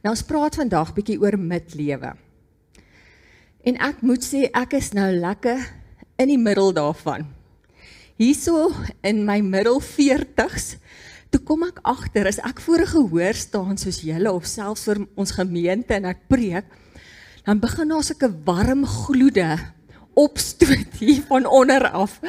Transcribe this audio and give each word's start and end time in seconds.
Nou 0.00 0.14
ons 0.14 0.24
praat 0.24 0.56
vandag 0.56 0.94
bietjie 0.96 1.18
oor 1.20 1.36
midlewe. 1.36 2.14
En 3.68 3.76
ek 3.84 4.00
moet 4.00 4.24
sê 4.24 4.46
ek 4.56 4.78
is 4.78 4.94
nou 4.96 5.10
lekker 5.12 5.60
in 6.20 6.30
die 6.32 6.40
middel 6.40 6.72
daarvan. 6.72 7.26
Hierso 8.20 8.70
in 9.04 9.26
my 9.28 9.40
middel 9.44 9.80
40s 9.84 10.78
toe 11.30 11.40
kom 11.46 11.66
ek 11.68 11.82
agter 11.86 12.26
as 12.26 12.40
ek 12.40 12.62
voor 12.64 12.80
'n 12.80 12.92
gehoor 12.96 13.36
staan 13.36 13.76
soos 13.76 14.00
julle 14.00 14.32
of 14.32 14.48
selfs 14.48 14.88
vir 14.88 15.04
ons 15.16 15.30
gemeente 15.30 15.94
en 15.94 16.04
ek 16.04 16.26
preek, 16.28 16.64
dan 17.44 17.60
begin 17.60 17.88
daar 17.88 18.02
so 18.02 18.14
'n 18.16 18.42
warm 18.44 18.86
gloede 18.86 19.58
opstoot 20.16 20.96
hier 20.98 21.22
van 21.28 21.46
onder 21.46 21.90
af. 21.90 22.20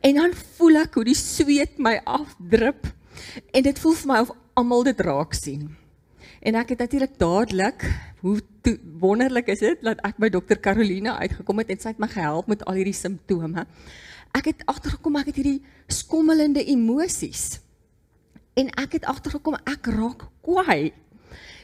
En 0.00 0.14
dan 0.14 0.32
voel 0.56 0.76
ek 0.76 0.94
hoe 0.94 1.04
die 1.04 1.14
sweet 1.14 1.78
my 1.78 2.00
afdrup 2.04 2.86
en 3.52 3.62
dit 3.62 3.78
voel 3.78 3.94
vir 3.94 4.08
my 4.08 4.18
of 4.20 4.32
almal 4.54 4.82
dit 4.82 5.00
raak 5.00 5.34
sien. 5.34 5.79
En 6.40 6.56
ek 6.56 6.72
het 6.72 6.80
natuurlik 6.80 7.18
dadelik, 7.20 7.84
hoe 8.24 8.38
to, 8.64 8.76
wonderlik 9.00 9.50
is 9.52 9.60
dit 9.60 9.82
dat 9.84 10.00
ek 10.06 10.16
by 10.20 10.30
dokter 10.32 10.60
Carolina 10.60 11.18
uitgekom 11.20 11.60
het 11.60 11.72
en 11.72 11.80
sy 11.80 11.92
het 11.92 12.00
my 12.00 12.08
gehelp 12.08 12.48
met 12.48 12.64
al 12.64 12.80
hierdie 12.80 12.96
simptome. 12.96 13.66
Ek 14.36 14.48
het 14.48 14.64
agtergekom 14.70 15.18
ek 15.20 15.32
het 15.32 15.40
hierdie 15.40 15.60
skommelende 15.92 16.64
emosies. 16.64 17.60
En 18.56 18.72
ek 18.80 19.00
het 19.00 19.08
agtergekom 19.10 19.58
ek 19.68 19.90
raak 19.92 20.28
kwaai. 20.44 20.92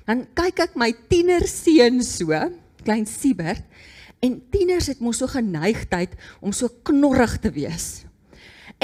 Dan 0.06 0.26
kyk 0.36 0.66
ek 0.68 0.76
my 0.78 0.92
tienerseun 1.08 2.02
so, 2.04 2.36
klein 2.84 3.08
Siebert, 3.08 3.64
en 4.24 4.38
tieners 4.52 4.88
het 4.92 5.00
mos 5.04 5.20
so 5.20 5.28
geneigtheid 5.30 6.14
om 6.40 6.52
so 6.54 6.70
knorrig 6.86 7.36
te 7.42 7.52
wees 7.52 8.05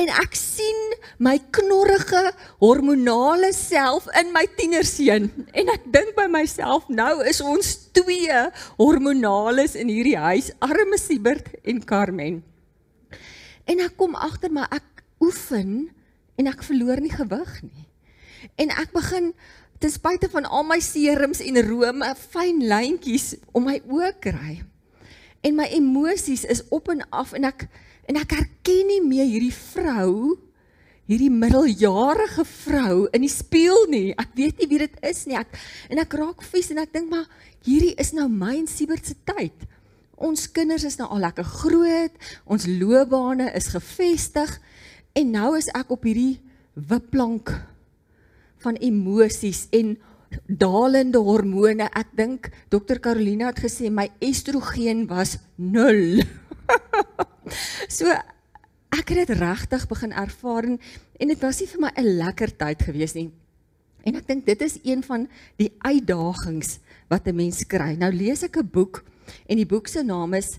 en 0.01 0.09
ek 0.23 0.37
sien 0.39 0.79
my 1.23 1.35
knorrige 1.53 2.23
hormonale 2.63 3.53
self 3.57 4.07
in 4.19 4.33
my 4.33 4.45
tienerseun 4.57 5.29
en 5.53 5.73
ek 5.75 5.85
dink 5.93 6.15
by 6.17 6.29
myself 6.33 6.89
nou 6.89 7.21
is 7.29 7.43
ons 7.45 7.75
twee 7.93 8.39
hormonales 8.81 9.77
in 9.79 9.93
hierdie 9.93 10.17
huis 10.17 10.51
arme 10.65 10.99
Siebert 11.01 11.53
en 11.69 11.83
Carmen. 11.85 12.41
En 13.69 13.85
ek 13.85 13.99
kom 14.01 14.17
agter 14.17 14.53
maar 14.53 14.73
ek 14.73 15.05
oefen 15.23 15.93
en 16.41 16.49
ek 16.51 16.65
verloor 16.67 17.03
nie 17.03 17.13
gewig 17.13 17.53
nie. 17.63 17.87
En 18.59 18.73
ek 18.75 18.91
begin 18.97 19.31
ten 19.83 19.93
spyte 19.93 20.31
van 20.33 20.47
al 20.49 20.65
my 20.67 20.81
serums 20.83 21.43
en 21.45 21.61
rome 21.67 22.09
fyn 22.19 22.65
lyntjies 22.71 23.35
om 23.53 23.69
my 23.69 23.79
oë 23.91 24.13
kry. 24.23 24.61
En 25.43 25.59
my 25.59 25.67
emosies 25.75 26.47
is 26.47 26.63
op 26.71 26.91
en 26.93 27.03
af 27.11 27.35
en 27.37 27.47
ek 27.51 27.67
En 28.13 28.19
ek 28.21 28.35
herken 28.37 28.89
nie 28.91 29.01
meer 29.01 29.25
hierdie 29.25 29.55
vrou, 29.57 30.35
hierdie 31.09 31.31
middeljarige 31.33 32.45
vrou 32.45 33.07
in 33.17 33.25
die 33.25 33.31
spieël 33.33 33.87
nie. 33.89 34.11
Ek 34.21 34.35
weet 34.37 34.61
nie 34.61 34.69
wie 34.69 34.81
dit 34.83 34.99
is 35.09 35.23
nie. 35.25 35.39
Ek 35.41 35.57
en 35.89 36.03
ek 36.03 36.13
raak 36.21 36.45
vies 36.45 36.69
en 36.75 36.83
ek 36.83 36.93
dink 36.93 37.09
maar 37.09 37.25
hierdie 37.65 37.95
is 37.97 38.13
nou 38.13 38.29
my 38.29 38.53
en 38.59 38.69
Siebert 38.69 39.09
se 39.09 39.17
tyd. 39.25 39.65
Ons 40.21 40.45
kinders 40.53 40.85
is 40.85 41.01
nou 41.01 41.09
al 41.09 41.25
lekker 41.25 41.49
groot, 41.55 42.21
ons 42.45 42.69
loopbane 42.69 43.49
is 43.57 43.73
gevestig 43.73 44.59
en 45.17 45.33
nou 45.33 45.55
is 45.57 45.73
ek 45.73 45.97
op 45.97 46.05
hierdie 46.05 46.37
wipplank 46.77 47.57
van 48.61 48.77
emosies 48.77 49.71
en 49.73 49.97
dalende 50.53 51.25
hormone. 51.25 51.89
Ek 51.97 52.13
dink 52.13 52.53
dokter 52.69 53.01
Carolina 53.01 53.55
het 53.55 53.65
gesê 53.65 53.89
my 53.89 54.11
estrogen 54.21 55.07
was 55.09 55.39
0. 55.57 56.21
so 57.89 58.11
ek 58.93 59.09
het 59.09 59.27
dit 59.27 59.39
regtig 59.39 59.87
begin 59.89 60.13
ervaar 60.13 60.69
en, 60.69 60.81
en 61.19 61.29
dit 61.29 61.41
was 61.41 61.61
nie 61.61 61.69
vir 61.69 61.81
my 61.81 61.91
'n 61.97 62.17
lekker 62.19 62.57
tyd 62.57 62.83
gewees 62.83 63.15
nie. 63.15 63.31
En 64.05 64.17
ek 64.19 64.27
dink 64.27 64.47
dit 64.47 64.63
is 64.63 64.79
een 64.83 65.03
van 65.03 65.29
die 65.57 65.73
uitdagings 65.79 66.79
wat 67.09 67.27
'n 67.27 67.37
mens 67.37 67.65
kry. 67.67 67.95
Nou 67.97 68.13
lees 68.13 68.43
ek 68.43 68.57
'n 68.57 68.69
boek 68.73 69.05
en 69.47 69.57
die 69.57 69.67
boek 69.67 69.89
se 69.89 70.03
naam 70.03 70.35
is 70.35 70.59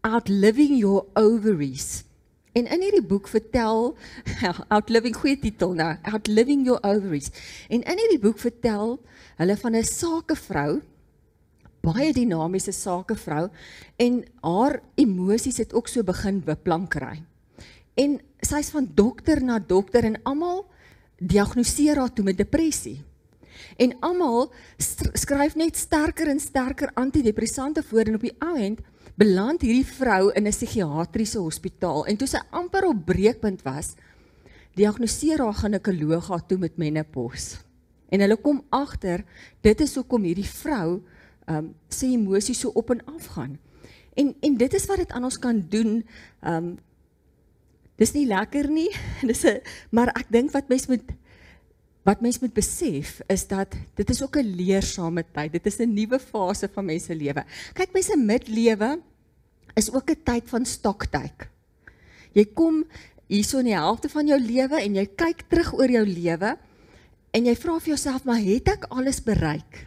Outliving 0.00 0.78
Your 0.78 1.06
Ovaries. 1.14 2.04
En 2.52 2.66
in 2.66 2.80
hierdie 2.80 3.04
boek 3.04 3.28
vertel 3.28 3.96
Outliving 4.76 5.16
goeie 5.16 5.38
titel 5.38 5.74
nou, 5.74 5.96
Outliving 6.02 6.64
Your 6.64 6.80
Ovaries. 6.82 7.30
En 7.68 7.82
in 7.82 7.98
hierdie 7.98 8.20
boek 8.22 8.38
vertel 8.38 9.00
hulle 9.36 9.56
van 9.56 9.76
'n 9.76 9.84
sakevrou 9.84 10.82
baie 11.86 12.12
dinamiese 12.12 12.74
sakevrou 12.74 13.46
en 14.02 14.22
haar 14.42 14.80
emosies 14.98 15.60
het 15.62 15.74
ook 15.74 15.88
so 15.88 16.02
begin 16.06 16.42
beplank 16.44 16.90
kry. 16.96 17.20
En 17.96 18.18
sy's 18.44 18.70
van 18.74 18.88
dokter 18.94 19.42
na 19.42 19.58
dokter 19.58 20.04
en 20.04 20.18
almal 20.24 20.64
diagnoseer 21.18 21.96
haar 21.96 22.12
toe 22.12 22.24
met 22.26 22.38
depressie. 22.38 22.98
En 23.80 23.94
almal 24.04 24.50
skryf 24.78 25.56
net 25.56 25.76
sterker 25.76 26.28
en 26.28 26.40
sterker 26.40 26.92
antidepressante 26.94 27.82
voor 27.82 28.10
en 28.10 28.18
op 28.18 28.26
die 28.26 28.36
ou 28.44 28.56
end 28.60 28.82
beland 29.16 29.62
hierdie 29.64 29.86
vrou 29.86 30.30
in 30.36 30.46
'n 30.46 30.52
psigiatriese 30.52 31.38
hospitaal 31.38 32.06
en 32.06 32.16
toe 32.16 32.28
sy 32.28 32.40
amper 32.50 32.84
op 32.84 33.06
breekpunt 33.06 33.62
was, 33.62 33.94
diagnoseer 34.74 35.40
haar 35.40 35.54
ginekoloog 35.54 36.28
haar 36.28 36.46
toe 36.46 36.58
met 36.58 36.76
menopause. 36.76 37.56
En 38.08 38.20
hulle 38.20 38.36
kom 38.36 38.64
agter 38.70 39.24
dit 39.60 39.80
is 39.80 39.94
hoekom 39.94 40.22
hierdie 40.22 40.48
vrou 40.48 41.00
um 41.46 41.74
sy 41.88 42.12
emosies 42.14 42.60
so 42.60 42.72
op 42.74 42.90
en 42.90 43.04
af 43.06 43.26
gaan. 43.36 43.58
En 44.14 44.34
en 44.40 44.56
dit 44.56 44.74
is 44.74 44.86
wat 44.86 45.02
dit 45.02 45.12
aan 45.12 45.24
ons 45.24 45.38
kan 45.38 45.60
doen. 45.70 46.02
Um 46.42 46.76
dis 47.96 48.12
nie 48.12 48.26
lekker 48.26 48.68
nie. 48.68 48.90
Dis 49.30 49.44
'n 49.44 49.60
maar 49.90 50.12
ek 50.14 50.30
dink 50.30 50.52
wat 50.52 50.68
mens 50.68 50.86
moet 50.86 51.04
wat 52.06 52.20
mens 52.22 52.38
moet 52.38 52.54
besef 52.54 53.20
is 53.26 53.46
dat 53.50 53.74
dit 53.98 54.10
is 54.10 54.22
ook 54.22 54.36
'n 54.36 54.54
leersame 54.56 55.24
tyd. 55.32 55.52
Dit 55.52 55.66
is 55.66 55.78
'n 55.78 55.94
nuwe 55.94 56.18
fase 56.18 56.68
van 56.68 56.84
mense 56.84 57.14
lewe. 57.14 57.44
Kyk 57.74 57.92
mense 57.92 58.16
midlewe 58.16 59.00
is 59.74 59.90
ook 59.92 60.10
'n 60.10 60.22
tyd 60.24 60.48
van 60.48 60.64
stoktyd. 60.64 61.48
Jy 62.32 62.44
kom 62.54 62.84
hierso 63.26 63.58
in 63.58 63.64
die 63.64 63.74
helfte 63.74 64.08
van 64.08 64.26
jou 64.26 64.38
lewe 64.40 64.80
en 64.80 64.94
jy 64.94 65.06
kyk 65.06 65.48
terug 65.48 65.72
oor 65.74 65.90
jou 65.90 66.06
lewe 66.06 66.56
en 67.32 67.44
jy 67.44 67.54
vra 67.56 67.78
vir 67.80 67.88
jouself 67.94 68.24
maar 68.24 68.38
het 68.38 68.68
ek 68.68 68.84
alles 68.84 69.22
bereik? 69.22 69.86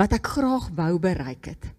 Wat 0.00 0.14
ek 0.16 0.32
graag 0.36 0.70
wou 0.76 0.98
bereik 1.02 1.52
het. 1.52 1.70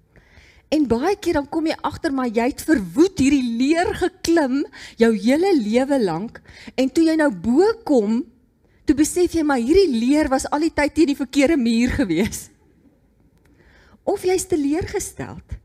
En 0.74 0.88
baie 0.90 1.16
keer 1.22 1.40
dan 1.40 1.50
kom 1.52 1.68
jy 1.70 1.76
agter 1.86 2.14
maar 2.16 2.32
jy 2.32 2.48
het 2.50 2.64
verwoed 2.66 3.20
hierdie 3.22 3.58
leer 3.60 3.92
geklim 4.00 4.64
jou 5.00 5.12
hele 5.14 5.52
lewe 5.60 6.00
lank 6.02 6.42
en 6.76 6.90
toe 6.90 7.06
jy 7.06 7.16
nou 7.20 7.30
bo 7.30 7.68
kom, 7.86 8.24
toe 8.86 8.96
besef 8.98 9.36
jy 9.38 9.44
maar 9.46 9.62
hierdie 9.62 9.92
leer 9.94 10.30
was 10.32 10.48
al 10.50 10.66
die 10.66 10.74
tyd 10.74 10.96
teen 10.96 11.12
die 11.14 11.20
verkeerde 11.20 11.58
muur 11.60 11.94
gewees. 12.00 12.50
Of 14.06 14.26
jy's 14.26 14.46
teleurgesteld 14.50 15.58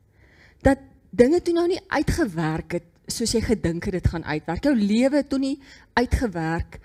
dat 0.64 0.80
dinge 1.10 1.40
toe 1.44 1.56
nou 1.56 1.66
nie 1.68 1.80
uitgewerk 1.88 2.78
het 2.78 2.86
soos 3.10 3.32
jy 3.34 3.42
gedink 3.42 3.88
het 3.88 3.98
dit 3.98 4.08
gaan 4.12 4.24
uitwerk. 4.24 4.64
Jou 4.64 4.76
lewe 4.76 5.20
het 5.20 5.28
toe 5.28 5.40
nie 5.42 5.56
uitgewerk. 5.98 6.78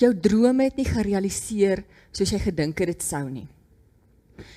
Jou 0.00 0.12
drome 0.14 0.70
het 0.70 0.78
nie 0.80 0.88
gerealiseer 0.88 1.84
soos 2.16 2.32
jy 2.32 2.40
gedink 2.40 2.80
het 2.80 2.94
dit 2.94 3.04
sou 3.04 3.26
nie. 3.28 3.46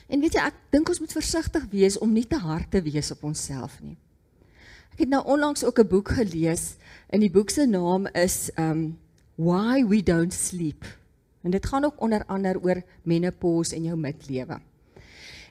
En 0.08 0.20
weet 0.20 0.34
jy, 0.34 0.42
ek 0.42 0.56
dink 0.72 0.90
ons 0.90 1.00
moet 1.00 1.12
versigtig 1.12 1.66
wees 1.72 1.98
om 1.98 2.14
nie 2.14 2.28
te 2.28 2.38
hard 2.38 2.72
te 2.72 2.82
wees 2.82 3.12
op 3.12 3.24
onsself 3.24 3.80
nie. 3.82 3.98
Ek 4.94 5.06
het 5.06 5.10
nou 5.10 5.24
onlangs 5.26 5.64
ook 5.64 5.80
'n 5.80 5.88
boek 5.88 6.10
gelees 6.10 6.76
en 7.10 7.20
die 7.20 7.32
boek 7.32 7.50
se 7.50 7.66
naam 7.66 8.08
is 8.14 8.52
um 8.58 8.98
Why 9.36 9.86
We 9.88 10.04
Don't 10.04 10.34
Sleep. 10.34 10.84
En 11.42 11.52
dit 11.52 11.66
gaan 11.66 11.86
ook 11.86 12.02
onder 12.02 12.26
andere 12.26 12.62
oor 12.62 12.82
menopause 13.04 13.76
en 13.76 13.84
jou 13.84 13.98
midlewe. 13.98 14.60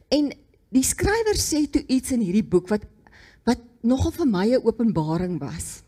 En 0.08 0.32
die 0.68 0.84
skrywer 0.84 1.36
sê 1.36 1.70
toe 1.70 1.84
iets 1.86 2.12
in 2.12 2.20
hierdie 2.20 2.44
boek 2.44 2.68
wat 2.68 2.84
wat 3.48 3.60
nogal 3.80 4.12
vir 4.12 4.26
my 4.26 4.46
'n 4.52 4.64
openbaring 4.64 5.38
was. 5.40 5.82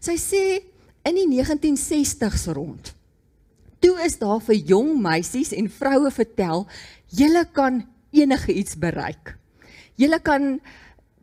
Sy 0.00 0.16
sê 0.16 0.62
in 1.04 1.14
die 1.14 1.28
1960s 1.28 2.46
rond. 2.46 2.94
Toe 3.78 4.00
is 4.04 4.18
daar 4.18 4.40
vir 4.40 4.54
jong 4.54 4.96
meisies 5.02 5.52
en 5.52 5.70
vroue 5.70 6.10
vertel 6.10 6.66
Julle 7.14 7.44
kan 7.54 7.84
enige 8.10 8.52
iets 8.52 8.76
bereik. 8.78 9.36
Julle 9.96 10.18
kan 10.20 10.56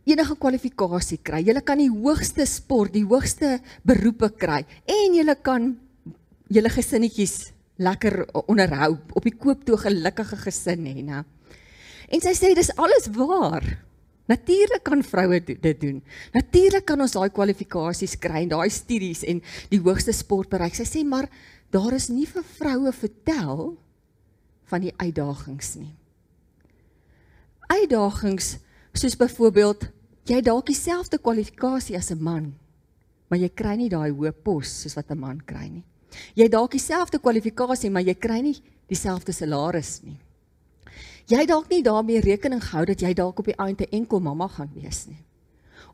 enige 0.08 0.36
kwalifikasie 0.40 1.20
kry. 1.24 1.42
Julle 1.44 1.64
kan 1.66 1.82
die 1.82 1.92
hoogste 1.92 2.46
sport, 2.48 2.94
die 2.96 3.06
hoogste 3.08 3.58
beroepe 3.88 4.32
kry 4.40 4.64
en 4.88 5.18
julle 5.18 5.36
kan 5.36 5.74
julle 6.54 6.72
gesinnetjies 6.72 7.54
lekker 7.84 8.24
onderhou 8.46 8.98
op 9.18 9.26
die 9.26 9.34
koop 9.36 9.64
toe 9.66 9.80
gelukkige 9.82 10.38
gesin 10.44 10.86
hê, 10.86 11.02
né? 11.02 11.24
En 12.14 12.22
sy 12.22 12.36
sê 12.38 12.52
dis 12.54 12.70
alles 12.78 13.10
waar. 13.16 13.66
Natuurlik 14.30 14.84
kan 14.86 15.02
vroue 15.04 15.40
dit 15.44 15.80
doen. 15.82 15.98
Natuurlik 16.36 16.86
kan 16.88 17.02
ons 17.02 17.16
daai 17.16 17.32
kwalifikasies 17.34 18.16
kry 18.22 18.46
en 18.46 18.54
daai 18.54 18.70
studies 18.72 19.24
en 19.28 19.42
die 19.72 19.82
hoogste 19.84 20.14
sport 20.16 20.52
bereik. 20.54 20.78
Sy 20.78 20.86
sê 20.88 21.02
maar 21.04 21.28
daar 21.74 21.98
is 21.98 22.08
nie 22.14 22.28
vir 22.30 22.46
vroue 22.56 22.94
vertel 22.96 23.74
van 24.74 24.82
die 24.82 24.94
uitdagings 24.98 25.76
nie. 25.78 25.94
Uitdagings 27.70 28.58
soos 28.94 29.16
byvoorbeeld 29.18 29.88
jy 30.30 30.42
dalk 30.42 30.68
dieselfde 30.70 31.20
kwalifikasie 31.22 31.98
as 31.98 32.12
'n 32.12 32.22
man, 32.22 32.54
maar 33.30 33.40
jy 33.40 33.50
kry 33.50 33.76
nie 33.76 33.90
daai 33.90 34.12
hoë 34.12 34.34
pos 34.44 34.82
soos 34.82 34.96
wat 34.96 35.12
'n 35.12 35.20
man 35.20 35.42
kry 35.46 35.70
nie. 35.70 35.84
Jy 36.36 36.48
dalk 36.50 36.72
dieselfde 36.72 37.20
kwalifikasie, 37.20 37.90
maar 37.90 38.06
jy 38.06 38.14
kry 38.14 38.42
nie 38.42 38.62
dieselfde 38.88 39.34
salaris 39.34 40.02
nie. 40.04 40.20
jy 41.28 41.46
dalk 41.46 41.70
nie 41.70 41.84
daarmee 41.84 42.20
rekening 42.20 42.60
gehou 42.64 42.86
dat 42.86 43.02
jy 43.02 43.14
dalk 43.14 43.40
op 43.40 43.46
die 43.46 43.56
einde 43.56 43.88
enkel 43.96 44.20
mamma 44.20 44.48
gaan 44.48 44.70
wees 44.76 45.06
nie. 45.08 45.24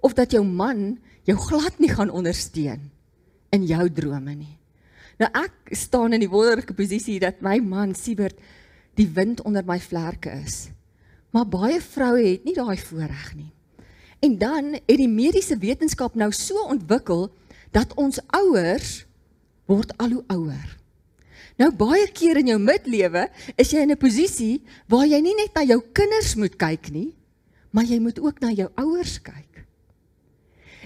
Of 0.02 0.14
dat 0.14 0.32
jou 0.32 0.44
man 0.44 0.98
jou 1.24 1.38
glad 1.38 1.80
nie 1.80 1.90
gaan 1.90 2.10
ondersteun 2.10 2.90
in 3.52 3.66
jou 3.66 3.90
drome 3.90 4.36
nie. 4.36 4.58
Nou 5.20 5.30
ek 5.36 5.76
staan 5.76 6.16
in 6.16 6.24
die 6.24 6.32
wonderlike 6.32 6.74
posisie 6.74 7.20
dat 7.20 7.44
my 7.46 7.60
man 7.60 7.94
Siebert 7.96 8.40
die 8.96 9.10
wind 9.14 9.42
onder 9.42 9.66
my 9.66 9.80
vlerke 9.80 10.32
is. 10.46 10.70
Maar 11.30 11.48
baie 11.48 11.82
vroue 11.82 12.24
het 12.26 12.44
nie 12.44 12.56
daai 12.58 12.78
voorreg 12.78 13.36
nie. 13.36 13.52
En 14.20 14.38
dan 14.38 14.74
het 14.74 14.98
die 14.98 15.10
mediese 15.10 15.58
wetenskap 15.58 16.16
nou 16.16 16.32
so 16.36 16.66
ontwikkel 16.68 17.30
dat 17.72 17.94
ons 17.94 18.20
ouers 18.36 19.06
word 19.70 19.94
al 19.98 20.18
hoe 20.18 20.24
ouer. 20.28 20.76
Nou 21.60 21.70
baie 21.76 22.08
keer 22.16 22.40
in 22.40 22.54
jou 22.54 22.60
midlewe 22.60 23.28
is 23.60 23.72
jy 23.72 23.84
in 23.84 23.92
'n 23.92 24.00
posisie 24.00 24.64
waar 24.88 25.06
jy 25.06 25.20
nie 25.22 25.36
net 25.36 25.54
na 25.56 25.64
jou 25.64 25.82
kinders 25.94 26.36
moet 26.36 26.56
kyk 26.56 26.92
nie, 26.92 27.16
maar 27.72 27.84
jy 27.84 28.00
moet 28.00 28.20
ook 28.20 28.40
na 28.40 28.52
jou 28.52 28.70
ouers 28.76 29.22
kyk. 29.22 29.66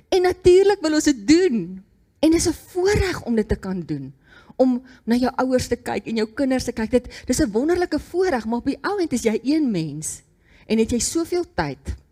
En 0.09 0.21
natuurlik 0.21 0.81
wil 0.81 0.93
ons 0.93 1.03
dit 1.03 1.27
doen. 1.27 1.83
En 2.19 2.31
dit 2.31 2.39
is 2.39 2.47
'n 2.47 2.53
voorreg 2.53 3.23
om 3.25 3.35
dit 3.35 3.47
te 3.47 3.55
kan 3.55 3.81
doen 3.81 4.13
om 4.55 4.81
na 5.05 5.15
jou 5.15 5.31
ouers 5.35 5.67
te 5.67 5.75
kyk 5.75 6.07
en 6.07 6.15
jou 6.15 6.27
kinders 6.33 6.63
te 6.63 6.71
kyk. 6.71 6.91
Dit 6.91 7.07
dis 7.25 7.41
'n 7.41 7.51
wonderlike 7.51 7.99
voorreg, 7.99 8.45
maar 8.45 8.59
op 8.59 8.65
die 8.65 8.79
ou 8.81 8.99
end 8.99 9.13
is 9.13 9.23
jy 9.23 9.39
een 9.43 9.71
mens 9.71 10.21
en 10.67 10.77
het 10.77 10.91
jy 10.91 10.99
soveel 10.99 11.45
tyd 11.55 12.03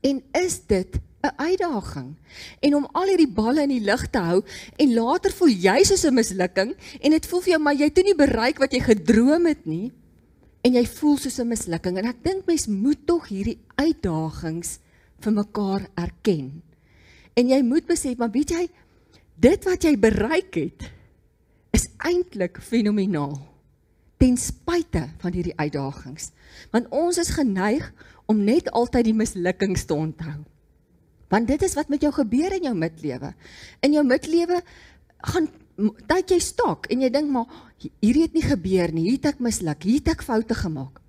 En 0.00 0.22
is 0.32 0.66
dit 0.66 1.00
'n 1.20 1.32
uitdaging? 1.36 2.16
En 2.60 2.74
om 2.74 2.88
al 2.92 3.06
hierdie 3.06 3.32
balle 3.32 3.62
in 3.62 3.68
die 3.68 3.84
lug 3.84 4.10
te 4.10 4.18
hou 4.18 4.44
en 4.76 4.94
later 4.94 5.32
voel 5.32 5.48
jy 5.48 5.82
soos 5.84 6.04
'n 6.04 6.14
mislukking 6.14 6.74
en 7.00 7.10
dit 7.10 7.26
voel 7.26 7.40
vir 7.40 7.50
jou 7.50 7.62
maar 7.62 7.74
jy 7.74 7.84
het 7.84 8.04
nie 8.04 8.14
bereik 8.14 8.58
wat 8.58 8.72
jy 8.72 8.80
gedroom 8.80 9.46
het 9.46 9.66
nie 9.66 9.92
en 10.60 10.72
jy 10.72 10.86
voel 10.86 11.16
soos 11.16 11.38
'n 11.38 11.48
mislukking 11.48 11.98
en 11.98 12.06
ek 12.06 12.24
dink 12.24 12.46
mens 12.46 12.66
moet 12.66 13.06
tog 13.06 13.28
hierdie 13.28 13.58
uitdagings 13.74 14.78
vir 15.20 15.32
mekaar 15.32 15.88
erken. 15.94 16.62
En 17.34 17.48
jy 17.48 17.62
moet 17.62 17.86
besef 17.86 18.16
maar 18.16 18.30
weet 18.30 18.50
jy 18.50 18.68
dit 19.36 19.64
wat 19.64 19.82
jy 19.82 19.98
bereik 19.98 20.54
het 20.54 20.90
is 21.70 21.88
eintlik 21.98 22.60
fenomenaal 22.62 23.38
ten 24.20 24.36
spyte 24.36 25.06
van 25.22 25.32
hierdie 25.32 25.56
uitdagings. 25.56 26.30
Want 26.74 26.90
ons 26.92 27.18
is 27.18 27.32
geneig 27.32 27.88
om 28.28 28.44
net 28.44 28.68
altyd 28.76 29.08
die 29.08 29.16
mislukkings 29.16 29.86
te 29.88 29.96
onthou. 29.96 30.38
Want 31.30 31.48
dit 31.48 31.62
is 31.62 31.76
wat 31.78 31.88
met 31.88 32.02
jou 32.04 32.12
gebeur 32.12 32.52
in 32.58 32.68
jou 32.68 32.74
midlewe. 32.76 33.32
In 33.86 33.94
jou 33.96 34.04
midlewe 34.04 34.60
gaan 35.32 35.48
tyd 36.10 36.34
jy 36.34 36.40
stok 36.42 36.90
en 36.92 37.04
jy 37.04 37.10
dink 37.12 37.30
maar 37.32 37.48
hierdie 38.02 38.26
het 38.26 38.36
nie 38.36 38.44
gebeur 38.44 38.92
nie. 38.92 39.06
Hier 39.08 39.18
het 39.20 39.30
ek 39.34 39.44
misluk, 39.44 39.86
hier 39.86 40.02
het 40.02 40.12
ek 40.16 40.26
foute 40.26 40.56
gemaak. 40.58 41.00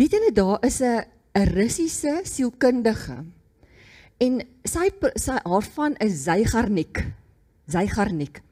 Weet 0.00 0.16
julle 0.16 0.32
daar 0.32 0.64
is 0.64 0.80
'n 0.80 1.04
'n 1.36 1.46
Russiese 1.54 2.20
sielkundige 2.24 3.24
en 4.18 4.40
sy 4.64 4.90
sy 5.16 5.36
haar 5.44 5.66
van 5.74 5.96
is 5.96 6.24
Zygarnik. 6.24 7.04
Zygarnik. 7.66 8.42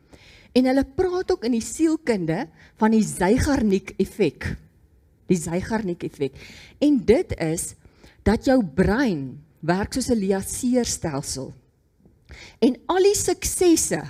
En 0.56 0.69
hulle 0.71 0.85
praat 0.85 1.33
ook 1.33 1.45
in 1.45 1.56
die 1.56 1.65
sielkunde 1.65 2.47
van 2.81 2.95
die 2.95 3.05
Zygarnik 3.05 3.93
effek. 4.00 4.55
Die 5.29 5.37
Zygarnik 5.37 6.03
effek. 6.03 6.37
En 6.79 7.00
dit 7.05 7.35
is 7.39 7.75
dat 8.25 8.45
jou 8.49 8.62
brein 8.65 9.41
werk 9.61 9.93
soos 9.93 10.11
'n 10.11 10.19
liaseerstelsel. 10.19 11.53
En 12.61 12.77
al 12.87 13.03
die 13.03 13.17
suksesse 13.17 14.03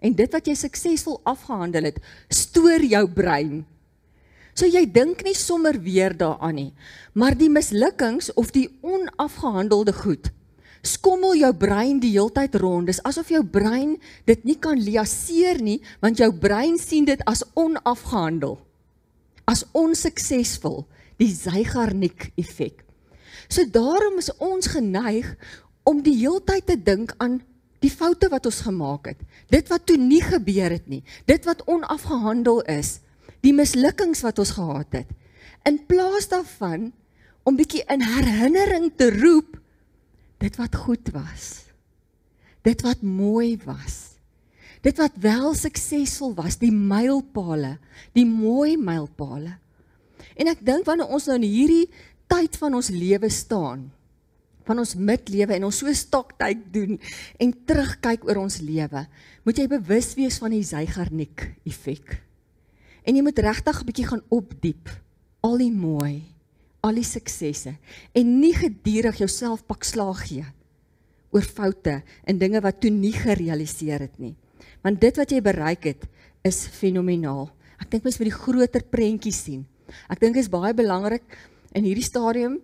en 0.00 0.12
dit 0.12 0.32
wat 0.32 0.46
jy 0.46 0.54
suksesvol 0.54 1.20
afgehandel 1.24 1.88
het, 1.88 2.00
stoor 2.28 2.82
jou 2.84 3.08
brein. 3.08 3.64
So 4.54 4.66
jy 4.66 4.84
dink 4.86 5.24
nie 5.24 5.34
sommer 5.34 5.80
weer 5.80 6.16
daaraan 6.16 6.54
nie, 6.54 6.72
maar 7.12 7.34
die 7.34 7.48
mislukkings 7.48 8.32
of 8.34 8.50
die 8.50 8.68
onafgehandelde 8.82 9.92
goed 9.92 10.30
skommel 10.84 11.34
jou 11.40 11.50
brein 11.56 11.98
die 12.02 12.12
heeltyd 12.12 12.58
rond. 12.60 12.88
Dis 12.90 13.02
asof 13.08 13.30
jou 13.32 13.42
brein 13.44 13.96
dit 14.28 14.44
nie 14.44 14.56
kan 14.60 14.78
liaseer 14.78 15.62
nie, 15.64 15.80
want 16.04 16.20
jou 16.20 16.30
brein 16.32 16.78
sien 16.80 17.08
dit 17.08 17.20
as 17.28 17.44
onafgehandel. 17.58 18.58
As 19.48 19.64
onsuksesvol, 19.76 20.84
die 21.20 21.30
Zeigarnik 21.32 22.30
effek. 22.40 22.84
So 23.48 23.64
daarom 23.68 24.18
is 24.18 24.32
ons 24.42 24.70
geneig 24.72 25.34
om 25.84 26.00
die 26.04 26.16
heeltyd 26.16 26.66
te 26.68 26.78
dink 26.80 27.12
aan 27.20 27.42
die 27.84 27.92
foute 27.92 28.30
wat 28.32 28.46
ons 28.48 28.62
gemaak 28.64 29.12
het. 29.12 29.20
Dit 29.52 29.68
wat 29.72 29.84
toe 29.88 29.98
nie 30.00 30.22
gebeur 30.24 30.72
het 30.72 30.86
nie. 30.88 31.02
Dit 31.28 31.44
wat 31.48 31.66
onafgehandel 31.68 32.62
is. 32.72 32.98
Die 33.44 33.52
mislukkings 33.52 34.24
wat 34.24 34.40
ons 34.40 34.54
gehad 34.56 34.96
het. 34.96 35.10
In 35.68 35.82
plaas 35.88 36.30
daarvan 36.32 36.92
om 37.44 37.56
bietjie 37.56 37.84
in 37.92 38.00
herinnering 38.04 38.88
te 38.96 39.10
roep 39.12 39.60
dit 40.44 40.56
wat 40.60 40.76
goed 40.76 41.10
was. 41.14 41.46
Dit 42.64 42.84
wat 42.84 43.02
mooi 43.04 43.56
was. 43.64 44.16
Dit 44.84 45.00
wat 45.00 45.16
wel 45.20 45.54
suksesvol 45.56 46.34
was, 46.36 46.58
die 46.60 46.72
mylpale, 46.72 47.78
die 48.12 48.26
mooi 48.28 48.76
mylpale. 48.76 49.56
En 50.36 50.50
ek 50.50 50.60
dink 50.66 50.84
wanneer 50.88 51.08
ons 51.08 51.28
nou 51.30 51.38
in 51.40 51.46
hierdie 51.48 51.86
tyd 52.28 52.56
van 52.60 52.76
ons 52.76 52.92
lewe 52.92 53.30
staan 53.32 53.88
van 54.64 54.80
ons 54.80 54.94
midlewe 54.96 55.56
en 55.58 55.66
ons 55.68 55.78
so 55.82 55.92
stoktyd 55.92 56.60
doen 56.72 56.96
en 57.42 57.50
terugkyk 57.68 58.24
oor 58.28 58.44
ons 58.44 58.60
lewe, 58.64 59.04
moet 59.44 59.60
jy 59.60 59.66
bewus 59.68 60.14
wees 60.16 60.38
van 60.40 60.54
die 60.56 60.64
Zeigarnik 60.64 61.50
effek. 61.68 62.16
En 63.04 63.16
jy 63.16 63.24
moet 63.24 63.44
regtig 63.44 63.80
'n 63.80 63.86
bietjie 63.86 64.08
gaan 64.08 64.24
opdiep 64.32 64.88
al 65.44 65.58
die 65.60 65.72
mooi, 65.72 66.33
al 66.84 67.00
die 67.00 67.06
suksesse 67.06 67.76
en 68.12 68.34
nie 68.40 68.52
gedurig 68.56 69.22
jouself 69.22 69.64
pak 69.66 69.86
slaag 69.88 70.20
gee 70.28 70.44
oor 71.34 71.42
foute 71.42 71.98
en 72.28 72.38
dinge 72.38 72.60
wat 72.62 72.80
toe 72.82 72.92
nie 72.94 73.14
gerealiseer 73.14 74.06
het 74.06 74.18
nie. 74.22 74.34
Want 74.84 75.00
dit 75.02 75.16
wat 75.18 75.32
jy 75.32 75.40
bereik 75.42 75.88
het, 75.88 76.04
is 76.46 76.66
fenomenaal. 76.70 77.48
Ek 77.82 77.88
dink 77.90 78.04
mens 78.06 78.20
moet 78.20 78.30
die 78.30 78.36
groter 78.36 78.84
prentjie 78.86 79.32
sien. 79.34 79.64
Ek 80.12 80.20
dink 80.20 80.36
dit 80.36 80.44
is 80.44 80.52
baie 80.52 80.74
belangrik 80.76 81.24
in 81.74 81.86
hierdie 81.88 82.06
stadium, 82.06 82.60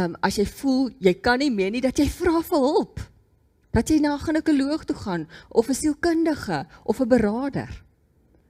um, 0.00 0.14
as 0.24 0.38
jy 0.38 0.46
voel 0.48 0.88
jy 1.04 1.12
kan 1.20 1.42
nie 1.42 1.50
meer 1.52 1.74
nie 1.74 1.82
dat 1.84 1.98
jy 2.00 2.06
vra 2.08 2.40
vir 2.46 2.64
hulp. 2.64 3.02
Dat 3.74 3.90
jy 3.90 3.98
na 4.00 4.14
'n 4.14 4.24
ginekoloog 4.24 4.84
toe 4.86 4.96
gaan 4.96 5.28
of 5.50 5.68
'n 5.68 5.74
sielkundige 5.74 6.66
of 6.84 7.00
'n 7.00 7.08
beraader. 7.08 7.70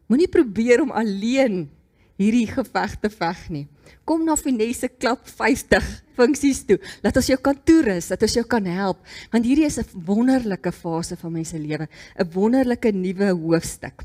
Moenie 0.06 0.28
probeer 0.28 0.82
om 0.82 0.92
alleen 0.92 1.70
hierdie 2.20 2.46
geveg 2.46 2.96
te 3.02 3.10
veg 3.10 3.40
nie. 3.50 3.66
Kom 4.04 4.24
na 4.24 4.36
Finesse 4.36 4.88
Klap 4.88 5.26
50 5.28 5.86
funksies 6.16 6.62
toe. 6.68 6.78
Laat 7.02 7.16
ons 7.20 7.30
jou 7.30 7.38
kan 7.42 7.56
toerus, 7.66 8.08
dat 8.12 8.22
ons 8.22 8.36
jou 8.38 8.44
kan 8.48 8.64
help, 8.66 9.00
want 9.32 9.44
hierdie 9.44 9.66
is 9.66 9.78
'n 9.78 10.04
wonderlike 10.06 10.72
fase 10.72 11.16
van 11.16 11.32
mense 11.32 11.58
lewe, 11.58 11.88
'n 12.18 12.30
wonderlike 12.32 12.92
nuwe 12.92 13.30
hoofstuk. 13.32 14.04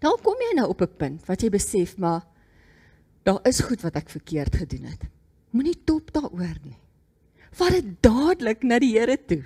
Dan 0.00 0.18
kom 0.22 0.36
jy 0.38 0.54
nou 0.56 0.68
op 0.68 0.82
'n 0.82 0.96
punt 0.98 1.26
wat 1.26 1.42
jy 1.42 1.50
besef 1.50 1.96
maar 1.96 2.22
daar 3.24 3.40
is 3.44 3.60
goed 3.60 3.82
wat 3.82 3.96
ek 3.96 4.10
verkeerd 4.10 4.56
gedoen 4.56 4.84
het. 4.84 5.02
Moenie 5.50 5.84
top 5.84 6.12
daaroor 6.12 6.58
nie. 6.64 6.78
Vat 7.52 7.70
dit 7.70 8.02
dadelik 8.02 8.62
na 8.62 8.78
die 8.78 8.98
Here 8.98 9.16
toe. 9.16 9.44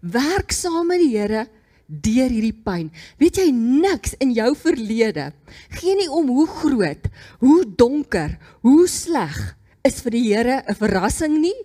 Werk 0.00 0.52
saam 0.52 0.86
met 0.86 0.98
die 0.98 1.18
Here 1.18 1.46
deur 1.86 2.30
hierdie 2.30 2.54
pyn. 2.66 2.90
Weet 3.20 3.38
jy 3.40 3.50
niks 3.54 4.16
in 4.22 4.34
jou 4.34 4.50
verlede 4.58 5.30
gee 5.78 5.94
nie 5.98 6.08
om 6.10 6.28
hoe 6.34 6.46
groot, 6.50 7.08
hoe 7.42 7.62
donker, 7.78 8.36
hoe 8.66 8.86
sleg 8.90 9.38
is 9.86 10.00
vir 10.02 10.16
die 10.16 10.26
Here 10.26 10.62
'n 10.66 10.74
verrassing 10.74 11.40
nie 11.40 11.56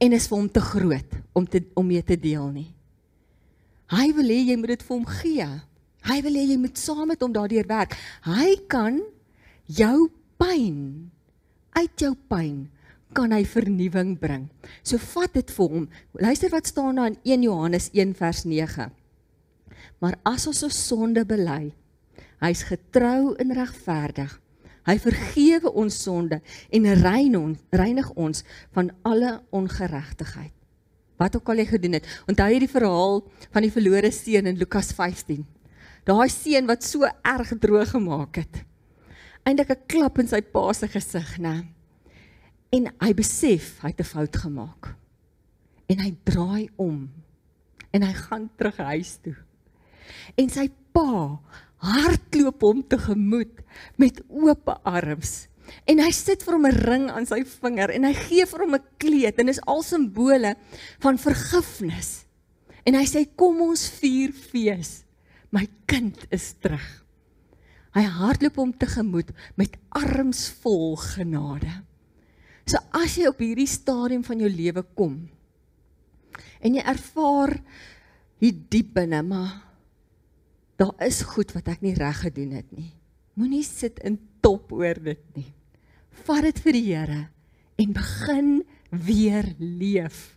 en 0.00 0.12
is 0.12 0.28
vir 0.28 0.36
hom 0.36 0.48
te 0.48 0.60
groot 0.60 1.10
om 1.34 1.46
te 1.46 1.64
om 1.74 1.86
mee 1.86 2.02
te 2.02 2.16
deel 2.16 2.50
nie. 2.52 2.74
Hy 3.88 4.12
wil 4.12 4.28
hê 4.28 4.40
jy 4.50 4.56
moet 4.56 4.74
dit 4.74 4.82
vir 4.82 4.96
hom 4.96 5.06
gee. 5.06 5.48
Hy 6.06 6.20
wil 6.22 6.34
hê 6.34 6.44
jy 6.50 6.58
moet 6.58 6.78
saam 6.78 7.08
met 7.08 7.20
hom 7.20 7.32
daardeur 7.32 7.66
werk. 7.66 7.96
Hy 8.22 8.56
kan 8.68 9.00
jou 9.66 10.10
pyn 10.38 11.10
uit 11.76 12.00
jou 12.00 12.14
pyn 12.28 12.68
kan 13.16 13.32
hy 13.32 13.44
vernuwing 13.48 14.18
bring. 14.20 14.48
So 14.82 14.98
vat 14.98 15.32
dit 15.32 15.50
vir 15.56 15.68
hom. 15.72 15.88
Luister 16.20 16.52
wat 16.52 16.66
staan 16.66 16.96
daar 16.96 17.06
in 17.06 17.18
1 17.24 17.42
Johannes 17.42 17.90
1 17.92 18.14
vers 18.14 18.44
9. 18.44 18.90
Maar 20.02 20.18
as 20.28 20.46
ons 20.46 20.62
ons 20.66 20.80
sonde 20.88 21.24
bely, 21.24 21.72
hy's 22.44 22.66
getrou 22.68 23.34
en 23.40 23.54
regverdig. 23.56 24.34
Hy 24.86 24.96
vergewe 25.02 25.72
ons 25.72 25.96
sonde 26.02 26.38
en 26.70 26.90
rein 27.02 27.34
ons, 27.38 27.58
reinig 27.74 28.10
ons 28.14 28.44
van 28.76 28.92
alle 29.08 29.32
ongeregtigheid. 29.50 30.52
Wat 31.16 31.36
ook 31.36 31.48
al 31.48 31.62
jy 31.64 31.66
gedoen 31.72 31.96
het. 31.96 32.06
Onthou 32.28 32.46
jy 32.52 32.60
die 32.60 32.70
verhaal 32.70 33.22
van 33.50 33.64
die 33.64 33.72
verlore 33.72 34.12
seun 34.12 34.52
in 34.52 34.60
Lukas 34.60 34.92
15? 34.94 35.42
Daai 36.06 36.28
seun 36.30 36.68
wat 36.68 36.84
so 36.86 37.08
erg 37.24 37.56
droog 37.58 37.96
gemaak 37.96 38.44
het 38.44 38.66
eintlik 39.46 39.70
'n 39.70 39.86
klap 39.86 40.18
in 40.18 40.28
sy 40.28 40.40
pa 40.42 40.72
se 40.72 40.88
gesig, 40.88 41.38
né? 41.38 41.66
En 42.72 42.90
hy 43.00 43.12
besef 43.14 43.78
hy 43.82 43.88
het 43.94 44.00
'n 44.00 44.12
fout 44.14 44.36
gemaak. 44.36 44.96
En 45.88 45.98
hy 45.98 46.16
draai 46.24 46.68
om 46.76 47.10
en 47.92 48.02
hy 48.02 48.12
gaan 48.12 48.50
terug 48.56 48.76
huis 48.76 49.18
toe. 49.22 49.36
En 50.36 50.48
sy 50.50 50.68
pa 50.92 51.40
hardloop 51.84 52.62
hom 52.62 52.82
tegemoet 52.82 53.60
met 54.00 54.22
oop 54.28 54.72
arms 54.82 55.46
En 55.86 56.00
hy 56.02 56.10
sit 56.14 56.42
vir 56.46 56.56
hom 56.56 56.66
'n 56.68 56.78
ring 56.86 57.06
aan 57.10 57.26
sy 57.26 57.42
vinger 57.42 57.92
en 57.94 58.06
hy 58.06 58.14
gee 58.14 58.46
vir 58.46 58.62
hom 58.64 58.74
'n 58.74 58.86
kleed 59.02 59.38
en 59.38 59.48
is 59.48 59.62
al 59.66 59.82
simbole 59.82 60.54
van 61.00 61.18
vergifnis. 61.18 62.26
En 62.86 62.94
hy 62.94 63.04
sê 63.04 63.26
kom 63.36 63.60
ons 63.60 63.88
vier 64.00 64.32
fees. 64.32 65.04
My 65.50 65.66
kind 65.86 66.26
is 66.30 66.54
terug. 66.62 67.04
Hy 67.94 68.02
hardloop 68.02 68.56
hom 68.56 68.72
tegemoet 68.72 69.30
met 69.56 69.76
arms 69.90 70.50
vol 70.62 70.96
genade. 70.96 71.82
So 72.66 72.78
as 72.92 73.16
jy 73.16 73.26
op 73.26 73.38
hierdie 73.38 73.66
stadium 73.66 74.22
van 74.22 74.38
jou 74.38 74.50
lewe 74.50 74.82
kom 74.94 75.28
en 76.60 76.74
jy 76.74 76.82
ervaar 76.82 77.62
hier 78.40 78.56
diep 78.70 78.94
binne 78.94 79.22
maar 79.22 79.65
daar 80.76 80.94
is 81.04 81.22
goed 81.24 81.52
wat 81.56 81.68
ek 81.72 81.84
nie 81.84 81.94
reg 81.96 82.20
gedoen 82.24 82.52
het 82.58 82.68
nie. 82.76 82.92
Moenie 83.36 83.64
sit 83.64 84.00
in 84.04 84.18
top 84.44 84.72
oor 84.72 84.96
dit 85.00 85.22
nie. 85.36 85.50
Vat 86.24 86.44
dit 86.46 86.60
vir 86.64 86.76
die 86.76 86.86
Here 86.88 87.22
en 87.76 87.92
begin 87.96 88.50
weer 88.90 89.48
leef. 89.58 90.36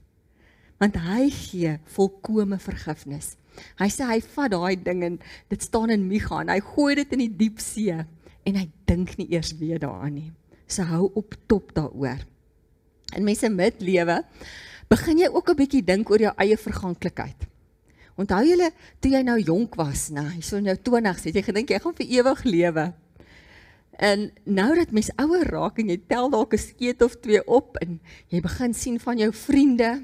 Want 0.80 0.96
hy 1.04 1.28
gee 1.32 1.76
volkomme 1.96 2.60
vergifnis. 2.60 3.36
Hy 3.80 3.90
sê 3.92 4.08
hy 4.08 4.20
vat 4.36 4.52
daai 4.54 4.80
ding 4.80 5.04
en 5.04 5.20
dit 5.52 5.64
staan 5.64 5.92
in 5.92 6.08
Micha 6.08 6.42
en 6.44 6.52
hy 6.52 6.60
gooi 6.64 6.96
dit 7.02 7.16
in 7.16 7.24
die 7.26 7.34
diep 7.44 7.60
see 7.64 7.96
en 7.96 8.60
hy 8.60 8.66
dink 8.88 9.18
nie 9.20 9.28
eers 9.36 9.52
weer 9.60 9.82
daaraan 9.82 10.16
nie. 10.16 10.30
So 10.70 10.88
hou 10.88 11.10
op 11.20 11.36
top 11.52 11.74
daaroor. 11.76 12.24
In 13.18 13.26
mense 13.26 13.50
midlewe 13.52 14.22
begin 14.90 15.20
jy 15.20 15.30
ook 15.30 15.50
'n 15.50 15.60
bietjie 15.60 15.86
dink 15.86 16.10
oor 16.10 16.22
jou 16.22 16.34
eie 16.38 16.58
verganklikheid. 16.58 17.48
Onthou 18.20 18.42
julle 18.44 18.72
toe 19.00 19.12
jy 19.14 19.24
nou 19.24 19.38
jonk 19.40 19.78
was, 19.80 20.10
nou, 20.12 20.26
hierso 20.34 20.60
in 20.60 20.68
jou 20.68 20.78
20's, 20.92 21.24
het 21.30 21.40
jy 21.40 21.46
gedink 21.46 21.72
jy 21.72 21.80
gaan 21.80 21.96
vir 21.96 22.12
ewig 22.20 22.44
lewe. 22.44 22.86
En 24.00 24.30
nou 24.44 24.70
dat 24.76 24.92
mens 24.96 25.12
ouer 25.20 25.48
raak 25.48 25.80
en 25.80 25.92
jy 25.92 26.00
tel 26.08 26.30
dalk 26.30 26.54
'n 26.54 26.60
skeet 26.60 27.02
of 27.02 27.16
twee 27.24 27.44
op 27.48 27.78
en 27.84 28.00
jy 28.28 28.42
begin 28.42 28.74
sien 28.74 29.00
van 29.00 29.18
jou 29.18 29.32
vriende, 29.32 30.04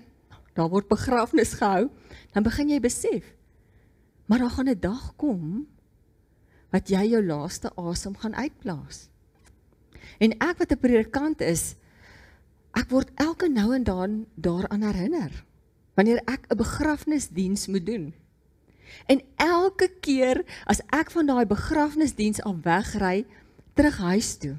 daar 0.56 0.70
word 0.70 0.88
begrafnis 0.88 1.54
gehou, 1.60 1.90
dan 2.34 2.44
begin 2.44 2.70
jy 2.70 2.80
besef 2.80 3.36
maar 4.26 4.40
daar 4.40 4.50
gaan 4.50 4.70
'n 4.70 4.80
dag 4.80 5.16
kom 5.16 5.68
wat 6.70 6.90
jy 6.90 7.04
jou 7.08 7.26
laaste 7.26 7.76
asem 7.76 8.18
gaan 8.18 8.36
uitblaas. 8.36 9.10
En 10.18 10.32
ek 10.38 10.58
wat 10.58 10.72
'n 10.72 10.80
predikant 10.80 11.42
is, 11.42 11.76
ek 12.72 12.90
word 12.90 13.12
elke 13.16 13.50
nou 13.50 13.76
en 13.76 13.84
dan 13.84 14.26
daaraan 14.36 14.82
herinner 14.82 15.46
wanneer 15.96 16.22
ek 16.26 16.46
'n 16.48 16.58
begrafnisdiens 16.58 17.68
moet 17.68 17.86
doen. 17.86 18.14
En 19.06 19.22
elke 19.36 19.90
keer 20.00 20.44
as 20.66 20.82
ek 20.90 21.12
van 21.12 21.26
daai 21.26 21.46
begrafnisdiens 21.46 22.42
af 22.42 22.56
wegry 22.64 23.26
terug 23.74 23.98
huis 23.98 24.38
toe, 24.38 24.56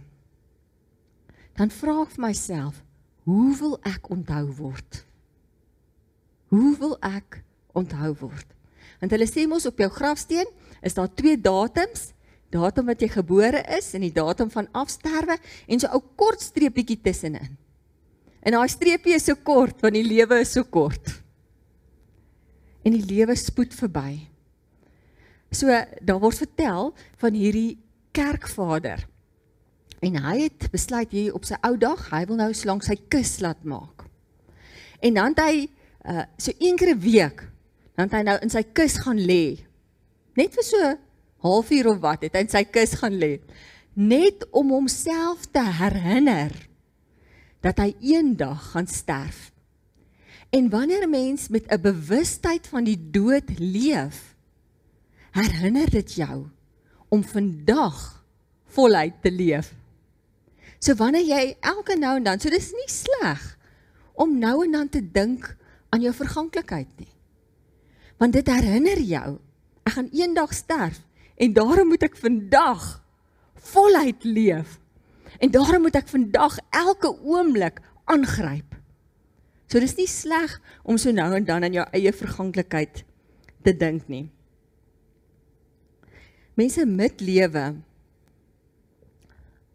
dan 1.57 1.71
vra 1.71 2.03
ek 2.03 2.11
vir 2.17 2.27
myself, 2.27 2.83
hoe 3.25 3.57
wil 3.57 3.79
ek 3.83 4.11
onthou 4.11 4.47
word? 4.59 5.05
Hoe 6.53 6.77
wil 6.79 6.97
ek 7.01 7.43
onthou 7.73 8.15
word? 8.21 8.47
Want 9.01 9.13
hulle 9.13 9.27
sê 9.27 9.47
mos 9.49 9.67
op 9.67 9.79
jou 9.79 9.89
grafsteen 9.91 10.47
is 10.83 10.95
daar 10.95 11.15
twee 11.15 11.41
datums, 11.41 12.13
datum 12.51 12.87
wat 12.87 13.01
jy 13.01 13.09
gebore 13.09 13.65
is 13.77 13.95
en 13.95 14.01
die 14.01 14.15
datum 14.15 14.51
van 14.51 14.69
afsterwe 14.73 15.39
en 15.67 15.81
so 15.81 15.89
'n 15.89 15.95
ou 15.97 16.03
kort 16.17 16.41
streepietjie 16.41 17.01
tussenin. 17.03 17.57
En 18.43 18.53
daai 18.53 18.69
streepie 18.69 19.15
is 19.15 19.25
so 19.25 19.35
kort 19.35 19.81
want 19.81 19.95
die 19.95 20.07
lewe 20.07 20.41
is 20.41 20.53
so 20.53 20.63
kort 20.63 21.26
en 22.87 22.95
die 22.95 23.05
lewe 23.05 23.35
spoed 23.39 23.75
verby. 23.75 24.29
So 25.51 25.73
daar 26.07 26.23
word 26.23 26.39
vertel 26.45 26.93
van 27.21 27.35
hierdie 27.35 27.79
kerkvader. 28.15 29.07
En 30.05 30.19
hy 30.23 30.37
het 30.45 30.69
besluit 30.71 31.11
hier 31.15 31.35
op 31.35 31.47
sy 31.49 31.59
ou 31.67 31.75
dag, 31.81 32.05
hy 32.13 32.23
wil 32.29 32.39
nou 32.39 32.53
slank 32.55 32.85
sy 32.87 32.99
kus 33.11 33.39
laat 33.43 33.65
maak. 33.67 34.05
En 35.03 35.19
dan 35.19 35.35
het 35.35 35.43
hy 35.43 35.57
uh 36.07 36.23
so 36.39 36.53
een 36.63 36.77
keer 36.79 36.95
'n 36.95 37.01
week, 37.01 37.43
dan 37.97 38.07
het 38.07 38.13
hy 38.13 38.23
nou 38.23 38.39
in 38.43 38.51
sy 38.51 38.63
kus 38.63 38.97
gaan 39.03 39.19
lê. 39.19 39.59
Net 40.37 40.55
vir 40.55 40.63
so 40.63 40.97
halfuur 41.43 41.89
of 41.89 41.99
wat, 42.01 42.23
het 42.23 42.35
hy 42.35 42.45
in 42.45 42.49
sy 42.49 42.65
kus 42.65 42.95
gaan 42.95 43.19
lê. 43.19 43.41
Net 43.95 44.47
om 44.51 44.71
homself 44.71 45.47
te 45.51 45.63
herinner 45.63 46.53
dat 47.61 47.79
hy 47.79 47.95
eendag 48.01 48.71
gaan 48.71 48.87
sterf. 48.87 49.51
En 50.57 50.71
wanneer 50.71 51.03
'n 51.07 51.11
mens 51.11 51.49
met 51.49 51.65
'n 51.67 51.81
bewustheid 51.81 52.67
van 52.67 52.85
die 52.85 53.11
dood 53.11 53.59
leef, 53.59 54.37
herinner 55.31 55.91
dit 55.91 56.13
jou 56.13 56.47
om 57.09 57.25
vandag 57.25 58.25
voluit 58.67 59.13
te 59.23 59.31
leef. 59.31 59.75
So 60.79 60.95
wanneer 60.95 61.27
jy 61.27 61.57
elke 61.61 61.97
nou 61.97 62.17
en 62.17 62.23
dan, 62.23 62.41
so 62.41 62.49
dis 62.49 62.73
nie 62.73 62.91
sleg 62.91 63.59
om 64.15 64.39
nou 64.39 64.65
en 64.65 64.71
dan 64.71 64.89
te 64.89 65.11
dink 65.11 65.57
aan 65.89 66.01
jou 66.01 66.15
verganklikheid 66.15 66.89
nie. 66.97 67.15
Want 68.17 68.33
dit 68.33 68.47
herinner 68.47 69.01
jou, 69.01 69.39
ek 69.83 69.93
gaan 69.93 70.09
eendag 70.13 70.55
sterf 70.55 71.01
en 71.37 71.53
daarom 71.53 71.89
moet 71.89 72.03
ek 72.03 72.17
vandag 72.17 73.05
voluit 73.55 74.25
leef. 74.25 74.81
En 75.39 75.51
daarom 75.51 75.83
moet 75.83 75.95
ek 75.95 76.09
vandag 76.09 76.59
elke 76.71 77.21
oomblik 77.23 77.81
aangryp. 78.05 78.66
So 79.67 79.83
dis 79.83 79.97
nie 79.99 80.09
sleg 80.11 80.61
om 80.87 80.99
so 80.99 81.11
nou 81.15 81.29
en 81.35 81.47
dan 81.47 81.67
aan 81.67 81.75
jou 81.75 81.87
eie 81.93 82.13
verganklikheid 82.15 83.03
te 83.67 83.73
dink 83.75 84.07
nie. 84.09 84.29
Mense 86.57 86.87
met 86.87 87.21
lewe 87.21 87.65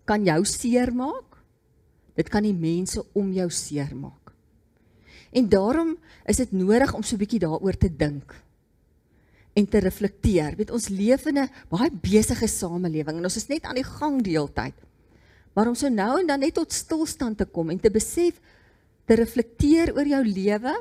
kan 0.07 0.24
jou 0.25 0.39
seermaak. 0.48 1.38
Dit 2.17 2.31
kan 2.31 2.43
die 2.43 2.55
mense 2.55 3.03
om 3.15 3.29
jou 3.36 3.48
seermaak. 3.53 4.31
En 5.31 5.48
daarom 5.48 5.93
is 6.27 6.41
dit 6.41 6.51
nodig 6.51 6.93
om 6.93 7.03
so 7.03 7.15
'n 7.15 7.19
bietjie 7.19 7.39
daaroor 7.39 7.77
te 7.77 7.89
dink 7.89 8.36
en 9.53 9.67
te 9.67 9.79
reflekteer. 9.79 10.55
Weet 10.55 10.71
ons 10.71 10.89
leef 10.89 11.25
in 11.25 11.38
'n 11.39 11.50
baie 11.69 11.91
besige 11.91 12.48
samelewing 12.48 13.17
en 13.17 13.24
ons 13.24 13.36
is 13.36 13.48
net 13.48 13.63
aan 13.63 13.75
die 13.75 13.83
gang 13.83 14.21
die 14.24 14.38
hele 14.38 14.53
tyd. 14.53 14.74
Maar 15.53 15.67
om 15.67 15.75
so 15.75 15.89
nou 15.89 16.19
en 16.19 16.27
dan 16.27 16.39
net 16.39 16.53
tot 16.53 16.71
stilstand 16.71 17.38
te 17.38 17.45
kom 17.45 17.69
en 17.69 17.79
te 17.79 17.91
besef 17.91 18.39
te 19.11 19.17
reflekteer 19.19 19.89
oor 19.91 20.07
jou 20.07 20.21
lewe. 20.23 20.71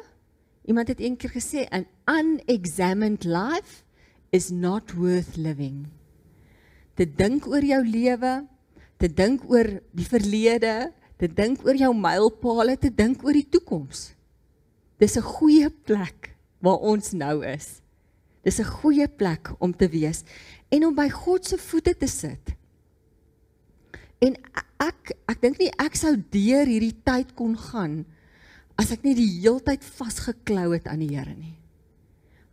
Iemand 0.71 0.91
het 0.93 1.01
eendag 1.03 1.33
gesê 1.35 1.65
an 1.75 1.89
unexamined 2.07 3.25
life 3.27 3.83
is 4.31 4.53
not 4.55 4.93
worth 4.95 5.35
living. 5.35 5.89
Te 6.95 7.09
dink 7.11 7.49
oor 7.51 7.65
jou 7.67 7.81
lewe, 7.83 8.35
te 9.03 9.09
dink 9.11 9.43
oor 9.51 9.67
die 9.91 10.07
verlede, 10.07 10.93
te 11.19 11.27
dink 11.27 11.65
oor 11.67 11.75
jou 11.75 11.91
mylpale, 11.97 12.77
te 12.79 12.93
dink 12.95 13.25
oor 13.27 13.35
die 13.35 13.49
toekoms. 13.51 14.13
Dis 15.03 15.17
'n 15.17 15.27
goeie 15.27 15.71
plek 15.71 16.37
waar 16.63 16.79
ons 16.79 17.11
nou 17.13 17.43
is. 17.43 17.83
Dis 18.45 18.61
'n 18.61 18.71
goeie 18.79 19.09
plek 19.09 19.51
om 19.59 19.75
te 19.75 19.89
wees 19.89 20.23
en 20.71 20.87
om 20.87 20.95
by 20.95 21.09
God 21.09 21.47
se 21.47 21.59
voete 21.59 21.97
te 21.97 22.07
sit. 22.07 22.55
En 24.21 24.37
ek 24.79 25.19
ek 25.27 25.41
dink 25.41 25.59
nie 25.59 25.73
ek 25.79 25.97
sou 25.97 26.15
deur 26.31 26.67
hierdie 26.67 26.95
tyd 27.03 27.35
kon 27.35 27.57
gaan 27.57 28.07
as 28.81 28.93
ek 28.95 29.05
nie 29.05 29.17
die 29.19 29.29
heeltyd 29.43 29.85
vasgeklou 29.99 30.71
het 30.73 30.89
aan 30.89 31.03
die 31.03 31.13
Here 31.13 31.35
nie. 31.37 31.57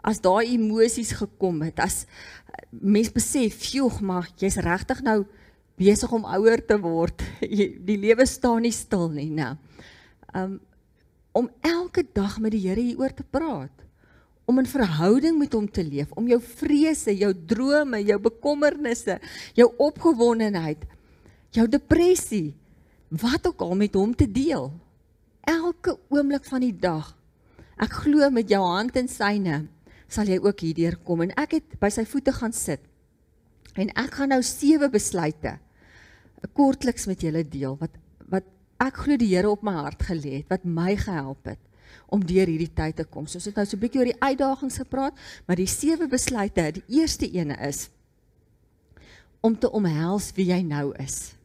As 0.04 0.20
daai 0.24 0.54
emosies 0.54 1.14
gekom 1.16 1.62
het, 1.64 1.80
as 1.80 2.06
mens 2.72 3.10
besef, 3.12 3.64
"Joeg, 3.72 4.02
maar 4.02 4.28
jy's 4.38 4.60
regtig 4.60 5.02
nou 5.04 5.26
besig 5.78 6.12
om 6.12 6.26
ouer 6.26 6.60
te 6.66 6.78
word. 6.78 7.24
Die 7.88 7.98
lewe 7.98 8.26
staan 8.26 8.62
nie 8.62 8.72
stil 8.72 9.10
nie, 9.10 9.30
nou." 9.30 9.56
Um 10.34 10.60
om 11.38 11.50
elke 11.62 12.02
dag 12.02 12.40
met 12.40 12.52
die 12.52 12.64
Here 12.66 12.82
hieroor 12.82 13.14
te 13.14 13.22
praat, 13.22 13.84
om 14.50 14.58
in 14.58 14.66
verhouding 14.66 15.38
met 15.38 15.54
hom 15.54 15.68
te 15.70 15.84
leef, 15.84 16.10
om 16.18 16.26
jou 16.28 16.40
vrese, 16.42 17.14
jou 17.14 17.30
drome, 17.46 18.00
jou 18.02 18.18
bekommernisse, 18.18 19.20
jou 19.54 19.68
opgewondenheid, 19.78 20.82
jou 21.54 21.68
depressie, 21.68 22.56
wat 23.10 23.46
ook 23.46 23.62
al 23.62 23.76
met 23.76 23.94
hom 23.94 24.16
te 24.16 24.26
deel 24.26 24.72
elke 25.48 25.96
oomblik 26.12 26.46
van 26.46 26.62
die 26.66 26.76
dag. 26.76 27.14
Ek 27.80 27.94
glo 28.04 28.30
met 28.34 28.50
jou 28.52 28.62
hand 28.66 28.96
in 29.00 29.08
syne 29.08 29.68
sal 30.08 30.30
jy 30.30 30.38
ook 30.40 30.62
hierdeur 30.64 30.96
kom 31.04 31.26
en 31.26 31.34
ek 31.40 31.58
het 31.58 31.80
by 31.82 31.90
sy 31.92 32.06
voete 32.08 32.32
gaan 32.36 32.56
sit. 32.56 32.84
En 33.76 33.92
ek 34.00 34.20
gaan 34.20 34.32
nou 34.34 34.42
sewe 34.46 34.90
besluite 34.92 35.58
kortliks 36.56 37.08
met 37.10 37.24
julle 37.26 37.44
deel 37.44 37.76
wat 37.82 37.96
wat 38.32 38.46
ek 38.84 39.00
glo 39.04 39.18
die 39.18 39.32
Here 39.32 39.50
op 39.50 39.64
my 39.66 39.74
hart 39.80 40.04
gelê 40.06 40.40
het 40.40 40.52
wat 40.54 40.66
my 40.66 40.94
gehelp 41.00 41.50
het 41.50 41.62
om 42.14 42.24
deur 42.24 42.48
hierdie 42.48 42.72
tyd 42.72 42.96
te 43.00 43.06
kom. 43.08 43.26
So 43.28 43.40
ons 43.40 43.48
het 43.50 43.56
nou 43.56 43.66
so 43.66 43.76
'n 43.76 43.80
bietjie 43.80 44.00
oor 44.00 44.12
die 44.12 44.22
uitdagings 44.22 44.78
gepraat, 44.78 45.14
maar 45.48 45.56
die 45.56 45.68
sewe 45.68 46.08
besluite, 46.08 46.72
die 46.72 47.00
eerste 47.00 47.28
ene 47.32 47.58
is 47.68 47.90
om 49.42 49.58
te 49.58 49.72
omhels 49.72 50.32
wie 50.36 50.46
jy 50.46 50.62
nou 50.62 50.94
is. 50.98 51.36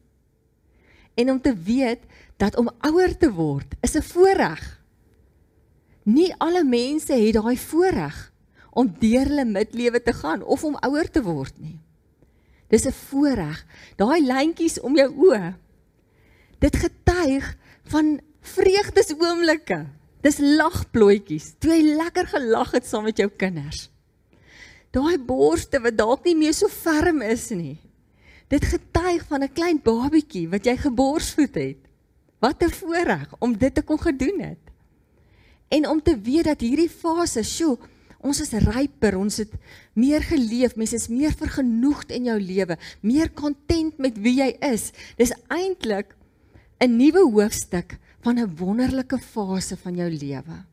En 1.15 1.31
om 1.31 1.41
te 1.41 1.53
weet 1.53 2.01
dat 2.43 2.59
om 2.59 2.71
ouer 2.83 3.15
te 3.17 3.31
word 3.31 3.75
is 3.85 3.95
'n 3.95 4.09
voorreg. 4.13 4.63
Nie 6.03 6.35
alle 6.37 6.63
mense 6.63 7.13
het 7.13 7.33
daai 7.39 7.57
voorreg 7.57 8.17
om 8.71 8.95
deur 8.99 9.27
hulle 9.29 9.45
midlewe 9.45 10.01
te 10.03 10.13
gaan 10.13 10.43
of 10.43 10.63
om 10.63 10.75
ouer 10.75 11.09
te 11.09 11.23
word 11.23 11.55
nie. 11.59 11.79
Dis 12.67 12.85
'n 12.85 12.91
voorreg. 13.07 13.65
Daai 13.95 14.21
lyntjies 14.25 14.79
om 14.79 14.95
jou 14.95 15.09
oë. 15.27 15.55
Dit 16.59 16.75
getuig 16.75 17.55
van 17.83 18.19
vreugdesoomblikke. 18.41 19.85
Dis 20.21 20.37
lagplooitjies. 20.39 21.53
Toe 21.59 21.71
jy 21.71 21.95
lekker 21.95 22.27
gelag 22.27 22.71
het 22.71 22.85
saam 22.85 23.03
met 23.03 23.17
jou 23.17 23.29
kinders. 23.29 23.89
Daai 24.91 25.17
borste 25.17 25.79
wat 25.79 25.97
dalk 25.97 26.23
nie 26.25 26.35
meer 26.35 26.53
so 26.53 26.67
ferm 26.67 27.21
is 27.21 27.49
nie. 27.49 27.77
Dit 28.47 28.65
getuig 28.65 29.25
van 29.27 29.43
'n 29.43 29.53
klein 29.53 29.79
babietjie 29.83 30.49
wat 30.49 30.65
jy 30.65 30.77
geborsvoed 30.77 31.55
het. 31.55 31.92
Wat 32.43 32.63
'n 32.63 32.69
voorreg 32.69 33.35
om 33.39 33.57
dit 33.57 33.73
te 33.73 33.81
kon 33.81 33.99
gedoen 33.99 34.39
het. 34.39 34.63
En 35.67 35.87
om 35.89 36.01
te 36.01 36.19
weet 36.19 36.43
dat 36.43 36.59
hierdie 36.59 36.89
fase, 36.89 37.43
sjoe, 37.43 37.77
ons 38.19 38.41
is 38.41 38.51
ryper, 38.51 39.17
ons 39.17 39.37
het 39.37 39.51
meer 39.93 40.21
geleef, 40.21 40.75
mense 40.75 40.95
is 40.95 41.07
meer 41.07 41.31
vergenoegd 41.31 42.11
in 42.11 42.23
jou 42.23 42.39
lewe, 42.41 42.77
meer 43.01 43.31
content 43.33 43.97
met 43.97 44.17
wie 44.17 44.35
jy 44.41 44.55
is. 44.59 44.91
Dis 45.15 45.31
eintlik 45.47 46.15
'n 46.79 46.97
nuwe 46.97 47.23
hoofstuk 47.31 47.97
van 48.21 48.39
'n 48.39 48.55
wonderlike 48.55 49.17
fase 49.17 49.77
van 49.77 49.95
jou 49.95 50.09
lewe. 50.09 50.65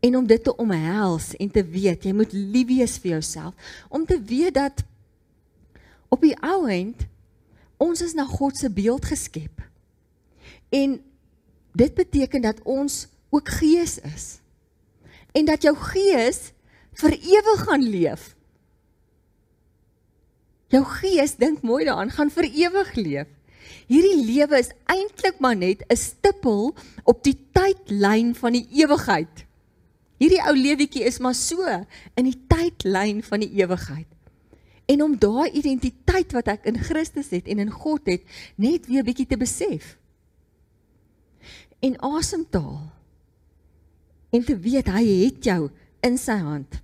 En 0.00 0.16
om 0.16 0.26
dit 0.26 0.44
te 0.44 0.56
omhels 0.56 1.36
en 1.36 1.50
te 1.50 1.64
weet 1.64 2.04
jy 2.04 2.12
moet 2.12 2.32
lief 2.32 2.66
wees 2.66 2.98
vir 2.98 3.10
jouself, 3.10 3.54
om 3.88 4.04
te 4.04 4.22
weet 4.22 4.54
dat 4.54 4.84
op 6.08 6.20
die 6.20 6.36
ou 6.40 6.68
end 6.68 7.06
ons 7.76 8.02
is 8.02 8.14
na 8.14 8.24
God 8.24 8.56
se 8.56 8.70
beeld 8.70 9.04
geskep. 9.04 9.67
En 10.68 11.00
dit 11.72 11.94
beteken 11.94 12.42
dat 12.42 12.62
ons 12.62 13.06
ook 13.30 13.48
gees 13.48 13.98
is. 13.98 14.40
En 15.32 15.44
dat 15.44 15.62
jou 15.62 15.76
gees 15.76 16.52
vir 16.98 17.12
ewig 17.12 17.62
gaan 17.68 17.82
leef. 17.82 18.34
Jou 20.68 20.84
gees 20.84 21.36
dink 21.40 21.62
mooi 21.62 21.84
daaraan, 21.84 22.10
gaan 22.12 22.30
vir 22.30 22.44
ewig 22.44 22.94
leef. 22.94 23.28
Hierdie 23.88 24.24
lewe 24.24 24.58
is 24.60 24.72
eintlik 24.84 25.38
maar 25.40 25.56
net 25.56 25.84
'n 25.88 25.96
stippel 25.96 26.74
op 27.04 27.22
die 27.24 27.36
tydlyn 27.52 28.34
van 28.34 28.52
die 28.52 28.66
ewigheid. 28.82 29.44
Hierdie 30.18 30.42
ou 30.42 30.54
lewetjie 30.56 31.04
is 31.04 31.18
maar 31.18 31.34
so 31.34 31.64
in 32.14 32.24
die 32.24 32.40
tydlyn 32.48 33.22
van 33.22 33.40
die 33.40 33.52
ewigheid. 33.62 34.06
En 34.86 35.02
om 35.02 35.18
daai 35.18 35.50
identiteit 35.50 36.32
wat 36.32 36.48
ek 36.48 36.64
in 36.64 36.78
Christus 36.78 37.30
het 37.30 37.46
en 37.46 37.58
in 37.58 37.70
God 37.70 38.06
het, 38.08 38.22
net 38.56 38.86
weer 38.86 39.04
bietjie 39.04 39.26
te 39.26 39.36
besef. 39.36 39.96
En 41.80 41.94
asemtaal. 42.00 42.82
En 44.34 44.44
te 44.44 44.56
weet 44.56 44.90
hy 44.92 45.04
het 45.24 45.44
jou 45.44 45.70
in 46.04 46.18
sy 46.20 46.36
hand. 46.42 46.80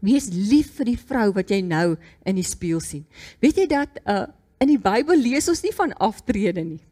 Wees 0.00 0.28
lief 0.30 0.72
vir 0.78 0.92
die 0.92 0.98
vrou 0.98 1.28
wat 1.34 1.50
jy 1.50 1.60
nou 1.66 1.96
in 2.26 2.38
die 2.38 2.46
spieël 2.46 2.80
sien. 2.82 3.04
Weet 3.42 3.58
jy 3.58 3.66
dat 3.70 3.98
uh, 4.06 4.26
In 4.58 4.72
die 4.72 4.80
Bybel 4.82 5.20
lees 5.22 5.46
ons 5.50 5.62
nie 5.62 5.74
van 5.74 5.94
aftrede 6.02 6.64
nie. 6.66 6.82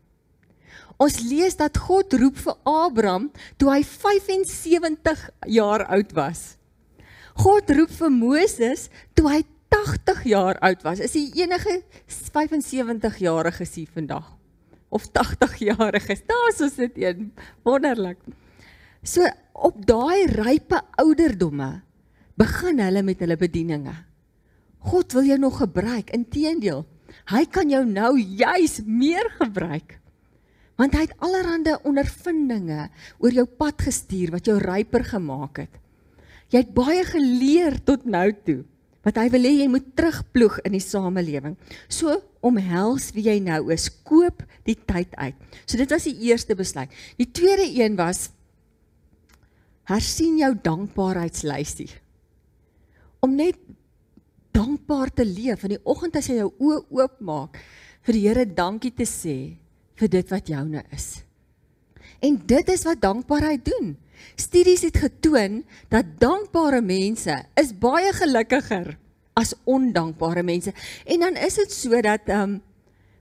Ons 1.02 1.18
lees 1.26 1.58
dat 1.58 1.76
God 1.76 2.14
roep 2.16 2.38
vir 2.40 2.54
Abraham 2.64 3.26
toe 3.60 3.68
hy 3.72 3.82
75 3.84 5.26
jaar 5.52 5.84
oud 5.92 6.14
was. 6.16 6.44
God 7.36 7.68
roep 7.76 7.92
vir 7.98 8.12
Moses 8.14 8.86
toe 9.18 9.28
hy 9.28 9.42
80 9.74 10.22
jaar 10.30 10.60
oud 10.64 10.86
was. 10.86 11.02
Is 11.04 11.18
die 11.18 11.42
enige 11.42 11.82
75 12.06 13.20
jarige 13.20 13.66
sie 13.68 13.84
vandag 13.90 14.30
of 14.88 15.06
80 15.12 15.56
jariges. 15.68 16.24
Daar's 16.26 16.60
ons 16.60 16.76
dit 16.80 16.98
een 17.02 17.30
wonderlik. 17.66 18.18
So 19.02 19.26
op 19.52 19.78
daai 19.86 20.26
rype 20.32 20.82
ouderdomme 21.00 21.80
begin 22.36 22.82
hulle 22.84 23.02
met 23.02 23.22
hulle 23.24 23.36
bedieninge. 23.40 23.94
God 24.86 25.12
wil 25.16 25.24
jou 25.24 25.38
nog 25.40 25.58
gebruik. 25.58 26.10
Inteendeel, 26.14 26.84
Hy 27.30 27.42
kan 27.50 27.70
jou 27.70 27.82
nou 27.88 28.14
juis 28.18 28.80
meer 28.86 29.26
gebruik. 29.38 29.96
Want 30.76 30.94
hy 30.94 31.06
het 31.06 31.16
allerlei 31.24 31.78
ondervindinge 31.88 32.90
oor 33.22 33.32
jou 33.32 33.46
pad 33.48 33.80
gestuur 33.86 34.34
wat 34.34 34.48
jou 34.48 34.58
ryper 34.60 35.06
gemaak 35.08 35.62
het. 35.64 35.78
Jy 36.52 36.62
het 36.62 36.74
baie 36.76 37.02
geleer 37.08 37.78
tot 37.82 38.04
nou 38.04 38.28
toe 38.46 38.60
wat 39.06 39.20
hy 39.20 39.28
wil 39.30 39.46
hê 39.46 39.52
jy 39.60 39.68
moet 39.70 39.86
terugploeg 39.94 40.58
in 40.66 40.74
die 40.74 40.82
samelewing. 40.82 41.54
So 41.86 42.18
omhels 42.46 43.12
wie 43.14 43.28
jy 43.28 43.36
nou 43.44 43.68
is, 43.74 43.86
koop 44.06 44.42
die 44.66 44.74
tyd 44.74 45.14
uit. 45.14 45.36
So 45.62 45.78
dit 45.78 45.92
was 45.94 46.08
die 46.08 46.16
eerste 46.26 46.56
besluit. 46.58 46.90
Die 47.20 47.28
tweede 47.30 47.68
een 47.70 47.94
was 47.98 48.26
hersien 49.86 50.40
jou 50.40 50.50
dankbaarheidslysie. 50.58 51.92
Om 53.22 53.36
net 53.38 53.60
dankbaar 54.56 55.12
te 55.14 55.26
leef 55.26 55.62
in 55.66 55.76
die 55.76 55.84
oggend 55.84 56.16
as 56.18 56.30
jy 56.30 56.40
jou 56.40 56.50
oë 56.58 56.82
oopmaak 56.98 57.60
vir 58.06 58.16
die 58.16 58.24
Here 58.26 58.46
dankie 58.46 58.94
te 58.94 59.06
sê 59.06 59.36
vir 59.96 60.10
dit 60.10 60.32
wat 60.32 60.50
joune 60.50 60.82
is. 60.94 61.20
En 62.24 62.38
dit 62.48 62.74
is 62.74 62.84
wat 62.88 63.02
dankbaarheid 63.02 63.64
doen. 63.66 63.94
Studies 64.36 64.82
het 64.82 64.96
getoon 64.96 65.64
dat 65.88 66.16
dankbare 66.18 66.80
mense 66.82 67.34
is 67.54 67.72
baie 67.78 68.12
gelukkiger 68.12 68.96
as 69.36 69.54
ondankbare 69.64 70.42
mense. 70.42 70.72
En 71.04 71.20
dan 71.20 71.36
is 71.36 71.54
dit 71.54 71.72
so 71.72 72.00
dat 72.00 72.20
ehm 72.26 72.56
um, 72.56 72.62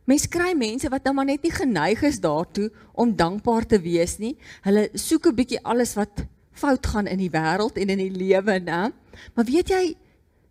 mense 0.06 0.30
kry 0.30 0.54
mense 0.54 0.90
wat 0.90 1.04
nou 1.04 1.16
maar 1.18 1.26
net 1.26 1.42
nie 1.42 1.52
geneig 1.52 2.04
is 2.06 2.20
daartoe 2.22 2.70
om 2.94 3.16
dankbaar 3.16 3.66
te 3.66 3.80
wees 3.82 4.18
nie. 4.22 4.36
Hulle 4.62 4.90
soek 4.94 5.28
'n 5.28 5.36
bietjie 5.36 5.64
alles 5.64 5.96
wat 5.96 6.26
fout 6.52 6.86
gaan 6.86 7.08
in 7.08 7.18
die 7.18 7.32
wêreld 7.32 7.78
en 7.78 7.90
in 7.90 7.98
die 7.98 8.12
lewe, 8.12 8.60
né? 8.60 8.92
Maar 9.34 9.46
weet 9.46 9.70
jy, 9.70 9.96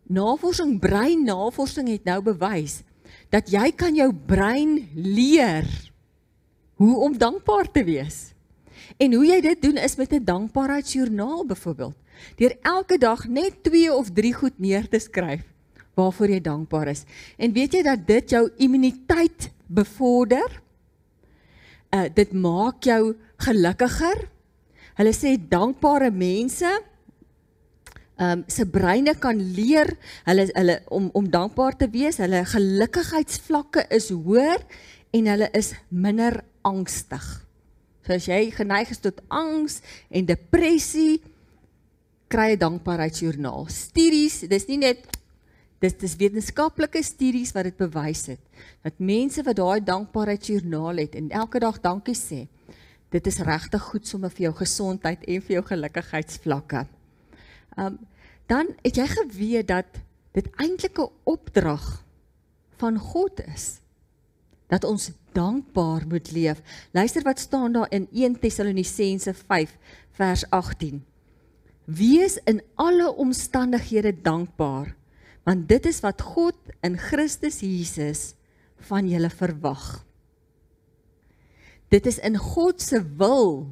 Navorsing 0.04 0.76
breinnavorsing 0.80 1.88
het 1.88 2.04
nou 2.04 2.20
bewys 2.22 2.82
dat 3.32 3.48
jy 3.48 3.70
kan 3.72 3.96
jou 3.96 4.10
brein 4.12 4.88
leer 4.94 5.64
hoe 6.76 6.96
om 7.06 7.16
dankbaar 7.18 7.70
te 7.72 7.84
wees. 7.84 8.33
En 8.96 9.14
hoe 9.14 9.26
jy 9.26 9.40
dit 9.40 9.62
doen 9.62 9.76
is 9.76 9.96
met 9.96 10.12
'n 10.12 10.24
dankbaarheidsjoernaal 10.24 11.46
byvoorbeeld. 11.46 11.96
Deur 12.36 12.56
elke 12.62 12.98
dag 12.98 13.28
net 13.28 13.62
2 13.62 13.94
of 13.94 14.10
3 14.10 14.32
goed 14.34 14.58
neer 14.58 14.88
te 14.88 14.98
skryf 14.98 15.42
waarvoor 15.94 16.28
jy 16.28 16.40
dankbaar 16.40 16.88
is. 16.88 17.04
En 17.38 17.52
weet 17.52 17.72
jy 17.72 17.82
dat 17.82 18.06
dit 18.06 18.30
jou 18.30 18.50
immuniteit 18.56 19.50
bevorder? 19.66 20.62
Uh 21.94 22.08
dit 22.14 22.32
maak 22.32 22.82
jou 22.82 23.14
gelukkiger. 23.36 24.28
Hulle 24.94 25.12
sê 25.14 25.36
dankbare 25.38 26.10
mense 26.10 26.82
ehm 28.14 28.30
um, 28.30 28.42
se 28.46 28.62
breine 28.66 29.16
kan 29.18 29.38
leer 29.56 29.88
hulle 30.24 30.46
hulle 30.54 30.82
om 30.86 31.08
om 31.12 31.30
dankbaar 31.30 31.76
te 31.76 31.88
wees. 31.90 32.18
Hulle 32.22 32.44
gelukkigheidsvlakke 32.46 33.86
is 33.90 34.10
hoër 34.10 34.62
en 35.10 35.26
hulle 35.26 35.48
is 35.52 35.74
minder 35.90 36.44
angstig. 36.62 37.43
So 38.04 38.12
as 38.12 38.26
jy 38.28 38.50
geneig 38.52 38.90
is 38.92 39.00
tot 39.00 39.22
angs 39.32 39.80
en 40.12 40.26
depressie, 40.28 41.22
kry 42.28 42.52
'n 42.52 42.58
dankbaarheidsjoernaal. 42.58 43.66
Studies, 43.68 44.40
dis 44.48 44.66
nie 44.68 44.78
net 44.78 45.06
dis 45.80 45.96
dis 46.00 46.16
wetenskaplike 46.16 47.02
studies 47.02 47.52
wat 47.52 47.64
dit 47.68 47.76
bewys 47.76 48.26
het 48.32 48.40
dat 48.86 48.98
mense 48.98 49.42
wat 49.44 49.56
daai 49.56 49.80
dankbaarheidsjoernaal 49.84 50.96
het 50.96 51.14
en 51.14 51.30
elke 51.30 51.60
dag 51.60 51.80
dankie 51.80 52.16
sê, 52.16 52.46
dit 53.10 53.26
is 53.26 53.38
regtig 53.44 53.82
goed 53.82 54.06
sommer 54.06 54.30
vir 54.30 54.48
jou 54.48 54.54
gesondheid 54.54 55.24
en 55.28 55.42
vir 55.44 55.54
jou 55.58 55.64
gelukkigheidsvlakke. 55.72 56.86
Um 57.78 57.98
dan 58.46 58.66
het 58.84 58.96
jy 58.96 59.06
geweet 59.08 59.68
dat 59.68 60.00
dit 60.36 60.48
eintlik 60.60 60.98
'n 60.98 61.12
opdrag 61.24 62.04
van 62.76 62.98
God 62.98 63.40
is 63.54 63.80
dat 64.72 64.84
ons 64.84 65.10
dankbaar 65.32 66.06
moet 66.08 66.30
leef. 66.32 66.60
Luister 66.92 67.22
wat 67.22 67.38
staan 67.38 67.72
daar 67.72 67.90
in 67.92 68.08
1 68.12 68.38
Tessalonisense 68.38 69.34
5 69.34 69.76
vers 70.16 70.44
18. 70.50 71.02
Wees 71.84 72.38
in 72.48 72.62
alle 72.74 73.12
omstandighede 73.12 74.14
dankbaar, 74.22 74.94
want 75.44 75.68
dit 75.68 75.86
is 75.86 76.00
wat 76.00 76.22
God 76.22 76.56
in 76.80 76.96
Christus 76.98 77.60
Jesus 77.60 78.32
van 78.88 79.08
julle 79.08 79.30
verwag. 79.30 80.04
Dit 81.92 82.06
is 82.06 82.18
in 82.18 82.38
God 82.40 82.80
se 82.82 83.02
wil. 83.18 83.68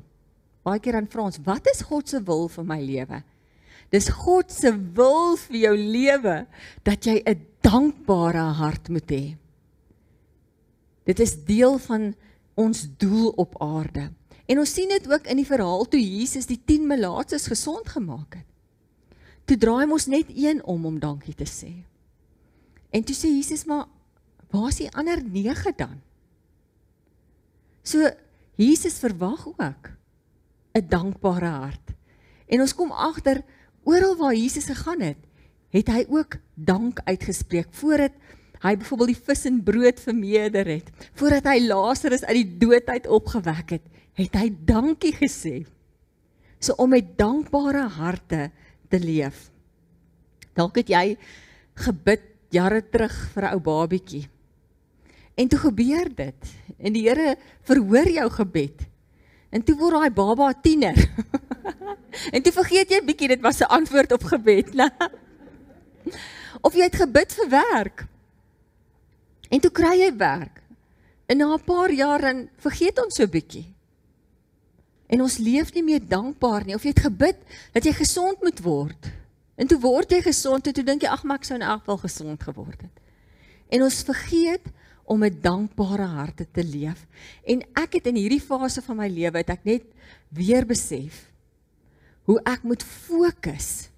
Baie 0.63 0.81
keer 0.83 1.01
aan 1.01 1.09
Frans, 1.11 1.41
wat 1.47 1.67
is 1.73 1.81
God 1.89 2.09
se 2.09 2.21
wil 2.23 2.47
vir 2.53 2.67
my 2.69 2.79
lewe? 2.85 3.23
Dis 3.93 4.09
God 4.13 4.53
se 4.53 4.71
wil 4.97 5.35
vir 5.49 5.59
jou 5.67 5.75
lewe 5.77 6.37
dat 6.85 7.05
jy 7.05 7.23
'n 7.25 7.47
dankbare 7.61 8.53
hart 8.61 8.89
moet 8.89 9.11
hê. 9.11 9.37
Dit 11.05 11.21
is 11.21 11.45
deel 11.45 11.79
van 11.79 12.15
ons 12.55 12.87
doel 12.97 13.29
op 13.29 13.63
aarde. 13.63 14.11
En 14.47 14.59
ons 14.59 14.75
sien 14.75 14.89
dit 14.89 15.13
ook 15.13 15.27
in 15.27 15.39
die 15.41 15.49
verhaal 15.49 15.87
toe 15.89 16.01
Jesus 16.01 16.47
die 16.47 16.61
10 16.65 16.87
melaatses 16.87 17.47
gesond 17.47 17.89
gemaak 17.89 18.35
het. 18.35 18.49
Toe 19.45 19.57
draai 19.57 19.91
ons 19.91 20.07
net 20.07 20.31
een 20.31 20.63
om 20.65 20.87
om 20.87 20.99
dankie 20.99 21.35
te 21.35 21.49
sê. 21.49 21.73
En 22.91 23.05
toe 23.05 23.17
sê 23.17 23.33
Jesus 23.33 23.65
maar 23.65 23.89
waar 24.53 24.69
is 24.69 24.83
die 24.83 24.91
ander 24.93 25.23
9 25.25 25.73
dan? 25.77 26.01
So 27.83 28.11
Jesus 28.61 29.01
verwag 29.01 29.47
ook 29.49 29.91
'n 30.75 30.89
dankbare 30.89 31.47
hart. 31.47 31.91
En 32.47 32.61
ons 32.61 32.75
kom 32.75 32.91
agter 32.91 33.43
oral 33.83 34.17
waar 34.17 34.35
Jesus 34.35 34.65
gegaan 34.65 35.01
het, 35.01 35.19
het 35.71 35.89
hy 35.89 36.05
ook 36.09 36.37
dank 36.55 37.01
uitgespreek 37.05 37.69
voor 37.71 37.97
dit 37.97 38.13
hy 38.63 38.77
byvoorbeeld 38.79 39.13
die 39.13 39.25
vis 39.27 39.45
en 39.51 39.63
brood 39.67 40.01
vermeerder 40.01 40.69
het, 40.71 40.91
voordat 41.19 41.49
hy 41.51 41.59
Lazarus 41.67 42.25
uit 42.25 42.37
die 42.39 42.59
dood 42.63 42.89
uit 42.89 43.07
opgewek 43.07 43.77
het, 43.79 43.87
het 44.19 44.37
hy 44.39 44.51
dankie 44.67 45.15
gesê. 45.17 45.63
So 46.63 46.77
om 46.79 46.93
met 46.95 47.17
dankbare 47.19 47.89
harte 47.91 48.51
te 48.89 49.01
leef. 49.03 49.49
Dalk 50.55 50.79
het 50.79 50.93
jy 50.93 51.17
gebid 51.81 52.29
jare 52.53 52.83
terug 52.85 53.15
vir 53.35 53.45
'n 53.49 53.53
ou 53.57 53.61
babietjie. 53.61 54.29
En 55.35 55.49
toe 55.49 55.59
gebeur 55.59 56.09
dit 56.15 56.41
en 56.79 56.93
die 56.93 57.09
Here 57.09 57.37
verhoor 57.65 58.09
jou 58.09 58.29
gebed. 58.31 58.87
En 59.51 59.63
toe 59.63 59.77
word 59.77 59.95
daai 59.95 60.11
baba 60.11 60.49
'n 60.51 60.61
tiener. 60.63 60.97
en 62.35 62.43
toe 62.43 62.53
vergeet 62.53 62.91
jy 62.91 63.01
bietjie 63.05 63.29
dit 63.29 63.41
was 63.41 63.61
'n 63.61 63.73
antwoord 63.73 64.13
op 64.13 64.25
gebed, 64.25 64.75
né? 64.75 64.89
Of 66.67 66.75
jy 66.75 66.85
het 66.85 66.97
gebid 66.97 67.33
vir 67.33 67.49
werk. 67.49 68.12
En 69.53 69.61
toe 69.61 69.71
kry 69.75 69.93
jy 70.01 70.11
werk. 70.17 70.63
En 71.29 71.37
na 71.39 71.55
'n 71.55 71.65
paar 71.65 71.93
jaar 71.93 72.21
dan 72.21 72.49
vergeet 72.57 73.05
ons 73.05 73.15
so 73.15 73.27
bietjie. 73.27 73.75
En 75.07 75.21
ons 75.21 75.39
leef 75.39 75.73
nie 75.75 75.83
meer 75.83 76.01
dankbaar 76.09 76.65
nie 76.65 76.75
of 76.75 76.83
jy 76.83 76.89
het 76.89 77.05
gebid 77.05 77.37
dat 77.73 77.85
jy 77.85 77.93
gesond 77.93 78.41
moet 78.41 78.61
word. 78.61 79.11
En 79.57 79.67
toe 79.67 79.79
word 79.81 80.11
jy 80.11 80.23
gesond 80.23 80.67
en 80.67 80.73
toe 80.73 80.85
dink 80.85 81.03
jy 81.03 81.09
ag 81.09 81.25
maar 81.25 81.37
ek 81.37 81.45
sou 81.45 81.55
in 81.55 81.67
elk 81.67 81.85
geval 81.85 81.99
gesond 81.99 82.43
geword 82.43 82.81
het. 82.81 82.97
En 83.69 83.83
ons 83.83 84.03
vergeet 84.03 84.65
om 85.05 85.19
met 85.19 85.43
dankbare 85.43 86.07
harte 86.07 86.47
te 86.51 86.65
leef. 86.65 87.07
En 87.45 87.63
ek 87.75 87.93
het 87.93 88.07
in 88.07 88.17
hierdie 88.17 88.41
fase 88.41 88.83
van 88.83 88.97
my 88.97 89.09
lewe 89.09 89.37
het 89.37 89.51
ek 89.51 89.65
net 89.65 89.85
weer 90.29 90.67
besef 90.67 91.29
hoe 92.25 92.39
ek 92.47 92.63
moet 92.63 92.83
fokus 92.83 93.92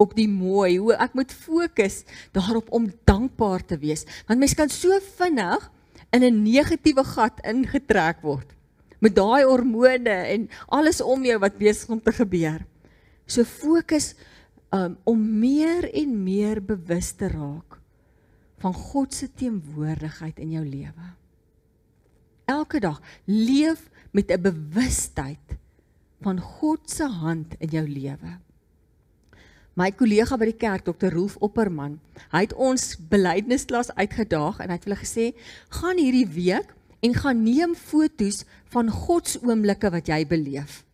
op 0.00 0.14
die 0.16 0.28
mooi, 0.28 0.78
hoe 0.80 0.94
ek 0.96 1.14
moet 1.18 1.32
fokus 1.32 2.02
daarop 2.32 2.70
om 2.72 2.88
dankbaar 3.04 3.64
te 3.64 3.76
wees. 3.78 4.06
Want 4.26 4.40
mens 4.40 4.56
kan 4.56 4.72
so 4.72 4.96
vinnig 5.20 5.68
in 6.10 6.24
'n 6.24 6.42
negatiewe 6.42 7.04
gat 7.04 7.40
ingetrek 7.44 8.22
word 8.22 8.56
met 9.00 9.16
daai 9.16 9.44
hormone 9.48 10.16
en 10.34 10.48
alles 10.68 11.00
om 11.00 11.24
jou 11.24 11.38
wat 11.40 11.58
besig 11.60 11.88
om 11.92 12.00
te 12.00 12.12
gebeur. 12.12 12.60
So 13.26 13.44
fokus 13.44 14.14
um, 14.74 14.96
om 15.08 15.22
meer 15.40 15.88
en 15.94 16.12
meer 16.24 16.60
bewus 16.60 17.12
te 17.16 17.30
raak 17.32 17.78
van 18.60 18.76
God 18.76 19.14
se 19.16 19.30
teenwoordigheid 19.32 20.38
in 20.38 20.52
jou 20.58 20.64
lewe. 20.66 21.06
Elke 22.50 22.80
dag 22.82 23.00
leef 23.24 23.88
met 24.12 24.30
'n 24.30 24.42
bewustheid 24.42 25.56
van 26.20 26.40
God 26.40 26.90
se 26.90 27.04
hand 27.04 27.54
in 27.58 27.68
jou 27.68 27.88
lewe. 27.88 28.38
My 29.78 29.92
kollega 29.94 30.34
by 30.34 30.48
die 30.48 30.58
kerk, 30.58 30.82
Dr. 30.88 31.12
Rolf 31.14 31.36
Opperman, 31.44 32.00
hy 32.32 32.42
het 32.42 32.54
ons 32.58 32.96
belydenesklas 33.10 33.92
uitgedaag 33.94 34.58
en 34.64 34.72
hy 34.72 34.76
het 34.76 34.86
hulle 34.88 34.98
gesê, 34.98 35.26
"Gaan 35.70 35.98
hierdie 35.98 36.26
week 36.26 36.74
en 37.02 37.14
gaan 37.14 37.44
neem 37.44 37.74
foto's 37.74 38.44
van 38.72 38.90
God 38.90 39.28
se 39.28 39.38
oomblikke 39.42 39.90
wat 39.90 40.06
jy 40.08 40.26
beleef. 40.26 40.84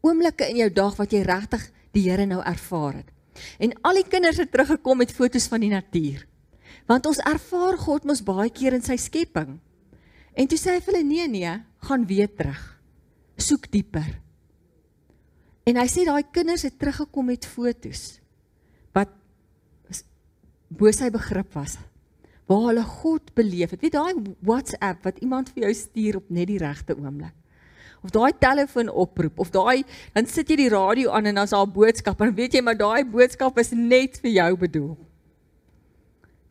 Oomblikke 0.00 0.48
in 0.48 0.56
jou 0.56 0.70
dag 0.70 0.96
wat 0.96 1.12
jy 1.12 1.22
regtig 1.22 1.70
die 1.92 2.10
Here 2.10 2.26
nou 2.26 2.40
ervaar 2.42 2.94
het." 2.94 3.10
En 3.58 3.72
al 3.82 3.94
die 3.94 4.08
kinders 4.08 4.36
het 4.36 4.50
teruggekom 4.50 4.98
met 4.98 5.12
foto's 5.12 5.46
van 5.46 5.60
die 5.60 5.70
natuur. 5.70 6.26
Want 6.86 7.06
ons 7.06 7.18
ervaar 7.18 7.78
God 7.78 8.04
mos 8.04 8.22
baie 8.22 8.50
keer 8.50 8.72
in 8.72 8.82
sy 8.82 8.96
skepping. 8.96 9.60
En 10.34 10.46
toe 10.46 10.58
sê 10.58 10.74
hy 10.74 10.80
vir 10.80 10.94
hulle 10.94 11.04
nee 11.04 11.28
nee, 11.28 11.62
gaan 11.78 12.06
weer 12.06 12.28
terug. 12.34 12.80
Soek 13.36 13.70
dieper. 13.70 14.23
En 15.64 15.76
hy 15.80 15.86
sê 15.88 16.04
daai 16.04 16.24
kinders 16.30 16.62
het 16.62 16.78
teruggekom 16.78 17.30
met 17.32 17.46
foto's 17.46 18.20
wat 18.94 19.10
bo 20.68 20.90
sy 20.92 21.08
begrip 21.10 21.54
was. 21.54 21.78
Waar 22.46 22.68
hulle 22.68 22.84
God 22.84 23.32
beleef 23.34 23.72
het. 23.72 23.80
Weet 23.80 23.96
daai 23.96 24.36
WhatsApp 24.44 25.04
wat 25.04 25.22
iemand 25.24 25.48
vir 25.54 25.68
jou 25.68 25.74
stuur 25.74 26.20
op 26.20 26.28
net 26.28 26.50
die 26.52 26.60
regte 26.60 26.96
oomblik 26.96 27.34
of 28.04 28.12
daai 28.12 28.32
telefoon 28.38 28.90
oproep 28.92 29.38
of 29.40 29.50
daai 29.50 29.82
dan 30.12 30.28
sit 30.28 30.50
jy 30.52 30.58
die 30.60 30.72
radio 30.72 31.14
aan 31.16 31.30
en 31.30 31.40
dan's 31.40 31.54
daar 31.56 31.66
'n 31.66 31.72
boodskap 31.72 32.20
en 32.20 32.34
weet 32.36 32.54
jy 32.54 32.60
maar 32.60 32.76
daai 32.76 33.04
boodskap 33.04 33.58
is 33.58 33.72
net 33.72 34.20
vir 34.20 34.30
jou 34.30 34.56
bedoel. 34.56 34.96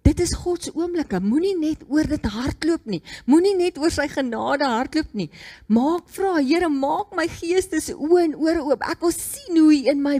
Dit 0.04 0.20
is 0.20 0.34
God 0.36 0.66
se 0.66 0.74
oomblikke. 0.76 1.22
Moenie 1.24 1.56
net 1.56 1.86
oor 1.88 2.08
dit 2.08 2.26
hardloop 2.34 2.90
nie. 2.92 3.00
Moenie 3.30 3.56
net 3.56 3.80
oor 3.80 3.94
sy 3.94 4.10
genade 4.12 4.68
hardloop 4.68 5.14
nie. 5.16 5.30
Maak 5.72 6.10
vra, 6.12 6.36
Here, 6.44 6.68
maak 6.68 7.16
my 7.16 7.26
geestes 7.32 7.88
oë 7.94 8.26
en 8.26 8.36
ore 8.36 8.66
oop. 8.66 8.84
Ek 8.84 9.02
wil 9.06 9.16
sien 9.16 9.62
hoe 9.62 9.72
hy 9.72 9.80
in 9.94 10.04
my 10.04 10.18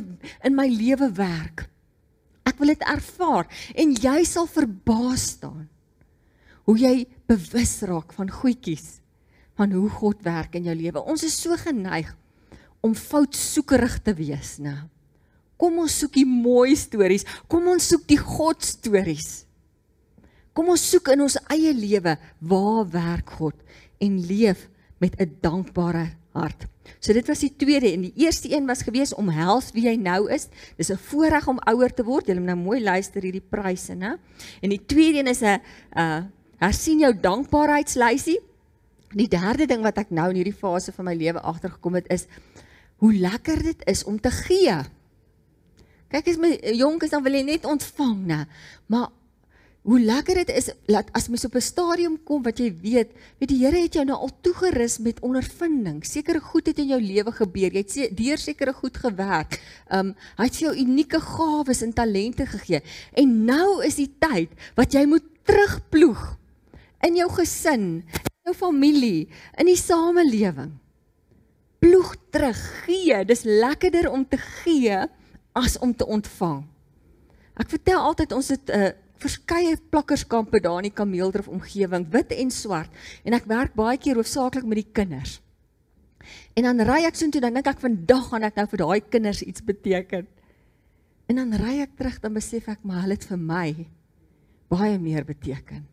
in 0.48 0.56
my 0.56 0.70
lewe 0.72 1.12
werk. 1.20 1.68
Ek 2.48 2.60
wil 2.60 2.72
dit 2.74 2.88
ervaar 2.88 3.48
en 3.76 3.94
jy 3.96 4.18
sal 4.28 4.48
verbaas 4.52 5.34
staan 5.38 5.68
hoe 6.64 6.80
jy 6.80 6.96
bewus 7.28 7.82
raak 7.88 8.14
van 8.16 8.30
goedjies 8.32 9.02
van 9.60 9.74
hoe 9.76 9.90
God 9.92 10.24
werk 10.26 10.56
in 10.58 10.68
jou 10.70 10.76
lewe. 10.78 11.02
Ons 11.04 11.26
is 11.28 11.36
so 11.38 11.56
geneig 11.60 12.10
om 12.84 12.96
foutsoekerig 12.98 14.00
te 14.04 14.16
wees, 14.18 14.58
né? 14.64 14.88
Kom 15.60 15.78
ons 15.84 15.96
soek 16.02 16.16
die 16.18 16.28
mooi 16.28 16.74
stories. 16.76 17.24
Kom 17.52 17.68
ons 17.72 17.86
soek 17.92 18.08
die 18.10 18.20
God 18.20 18.64
stories. 18.66 19.44
Kom 20.54 20.70
ons 20.70 20.90
soek 20.90 21.08
in 21.16 21.22
ons 21.26 21.38
eie 21.50 21.74
lewe 21.74 22.18
waar 22.40 22.86
werk 22.94 23.30
God 23.40 23.56
en 24.00 24.20
leef 24.28 24.70
met 25.02 25.16
'n 25.20 25.38
dankbare 25.42 26.14
hart. 26.34 26.68
So 27.00 27.14
dit 27.14 27.28
was 27.28 27.40
die 27.40 27.54
tweede 27.56 27.92
en 27.92 28.02
die 28.08 28.14
eerste 28.16 28.52
een 28.52 28.68
was 28.68 28.84
gewees 28.84 29.14
om 29.14 29.30
hels 29.30 29.72
wie 29.76 29.86
jy 29.88 29.96
nou 29.96 30.30
is. 30.32 30.48
Dis 30.78 30.92
'n 30.92 30.98
voorreg 30.98 31.48
om 31.48 31.60
ouer 31.60 31.94
te 31.94 32.04
word. 32.04 32.28
Jy 32.28 32.36
moet 32.36 32.56
nou 32.56 32.58
mooi 32.58 32.84
luister 32.84 33.22
hierdie 33.22 33.48
pryse, 33.50 33.94
né? 33.94 34.18
En 34.62 34.70
die 34.70 34.86
tweede 34.86 35.20
een 35.20 35.28
is 35.28 35.42
'n 35.42 35.62
uh 35.98 36.24
hersien 36.58 37.00
jou 37.00 37.14
dankbaarheidslysie. 37.20 38.40
Die 39.10 39.28
derde 39.28 39.66
ding 39.66 39.82
wat 39.82 39.98
ek 39.98 40.10
nou 40.10 40.30
in 40.30 40.36
hierdie 40.36 40.60
fase 40.60 40.92
van 40.92 41.06
my 41.06 41.14
lewe 41.14 41.42
agtergekom 41.42 41.94
het 41.94 42.08
is 42.10 42.26
hoe 42.98 43.14
lekker 43.14 43.64
dit 43.64 43.86
is 43.86 44.04
om 44.04 44.20
te 44.20 44.32
gee. 44.32 44.76
Kyk 46.08 46.28
as 46.28 46.38
my 46.38 46.60
jonk 46.74 47.04
is 47.04 47.10
dan 47.10 47.24
wil 47.24 47.34
jy 47.34 47.44
net 47.44 47.66
ontvang, 47.66 48.26
né? 48.26 48.46
Maar 48.88 49.10
hoe 49.84 50.00
lekker 50.00 50.40
dit 50.44 50.52
is 50.56 50.70
dat 50.88 51.10
as 51.12 51.28
mens 51.28 51.44
op 51.46 51.56
'n 51.56 51.62
stadium 51.62 52.16
kom 52.24 52.44
wat 52.44 52.58
jy 52.60 52.72
weet, 52.72 53.12
weet 53.40 53.50
die 53.50 53.60
Here 53.64 53.82
het 53.82 53.94
jou 53.94 54.06
nou 54.06 54.18
al 54.18 54.32
toegerus 54.42 54.98
met 54.98 55.20
ondervinding. 55.20 56.06
Sekere 56.06 56.40
goed 56.40 56.68
het 56.68 56.80
in 56.80 56.88
jou 56.88 57.02
lewe 57.02 57.32
gebeur. 57.32 57.72
Jy 57.74 57.84
het 57.86 58.18
deur 58.18 58.38
sekere 58.38 58.74
goed 58.74 58.98
gewerk. 58.98 59.60
Um 59.92 60.16
hy 60.38 60.46
het 60.46 60.60
jou 60.60 60.76
unieke 60.76 61.20
gawes 61.20 61.82
en 61.82 61.94
talente 61.94 62.46
gegee. 62.46 62.82
En 63.14 63.46
nou 63.46 63.84
is 63.84 63.96
die 63.96 64.12
tyd 64.20 64.50
wat 64.76 64.94
jy 64.94 65.06
moet 65.06 65.24
terugploeg 65.44 66.38
in 67.02 67.16
jou 67.16 67.30
gesin, 67.30 68.04
jou 68.44 68.56
familie, 68.56 69.28
in 69.58 69.66
die 69.66 69.78
samelewing. 69.78 70.72
Ploeg 71.80 72.16
terug, 72.32 72.86
gee. 72.86 73.26
Dis 73.26 73.44
lekkerder 73.44 74.12
om 74.12 74.28
te 74.28 74.38
gee 74.38 75.08
as 75.52 75.78
om 75.80 75.96
te 75.96 76.06
ontvang. 76.06 76.64
Ek 77.60 77.70
vertel 77.70 78.00
altyd 78.00 78.32
ons 78.32 78.48
het 78.48 78.70
'n 78.70 78.80
uh, 78.80 79.03
verskeie 79.24 79.78
plakkerskampe 79.92 80.62
daar 80.64 80.82
in 80.82 80.90
die 80.90 80.96
Kameeldrif 80.96 81.48
omgewing, 81.52 82.06
wit 82.14 82.34
en 82.36 82.52
swart, 82.54 82.92
en 83.24 83.36
ek 83.38 83.48
werk 83.50 83.74
baie 83.78 83.98
keer 84.02 84.20
hoofsaaklik 84.20 84.68
met 84.68 84.84
die 84.84 84.92
kinders. 85.00 85.40
En 86.56 86.68
dan 86.68 86.84
ry 86.88 87.02
ek 87.08 87.18
soontoe 87.20 87.42
dan 87.44 87.58
dink 87.58 87.68
ek 87.72 87.82
vandag 87.84 88.30
gaan 88.32 88.48
ek 88.48 88.60
nou 88.60 88.68
vir 88.72 88.84
daai 88.84 89.02
kinders 89.16 89.42
iets 89.46 89.64
beteken. 89.66 90.28
En 91.32 91.40
dan 91.40 91.56
ry 91.60 91.80
ek 91.84 91.96
terug 92.00 92.20
dan 92.24 92.36
besef 92.36 92.70
ek 92.72 92.84
maar 92.88 93.04
hulle 93.04 93.18
het 93.18 93.28
vir 93.28 93.40
my 93.42 93.68
baie 94.74 94.98
meer 95.02 95.26
beteken 95.28 95.84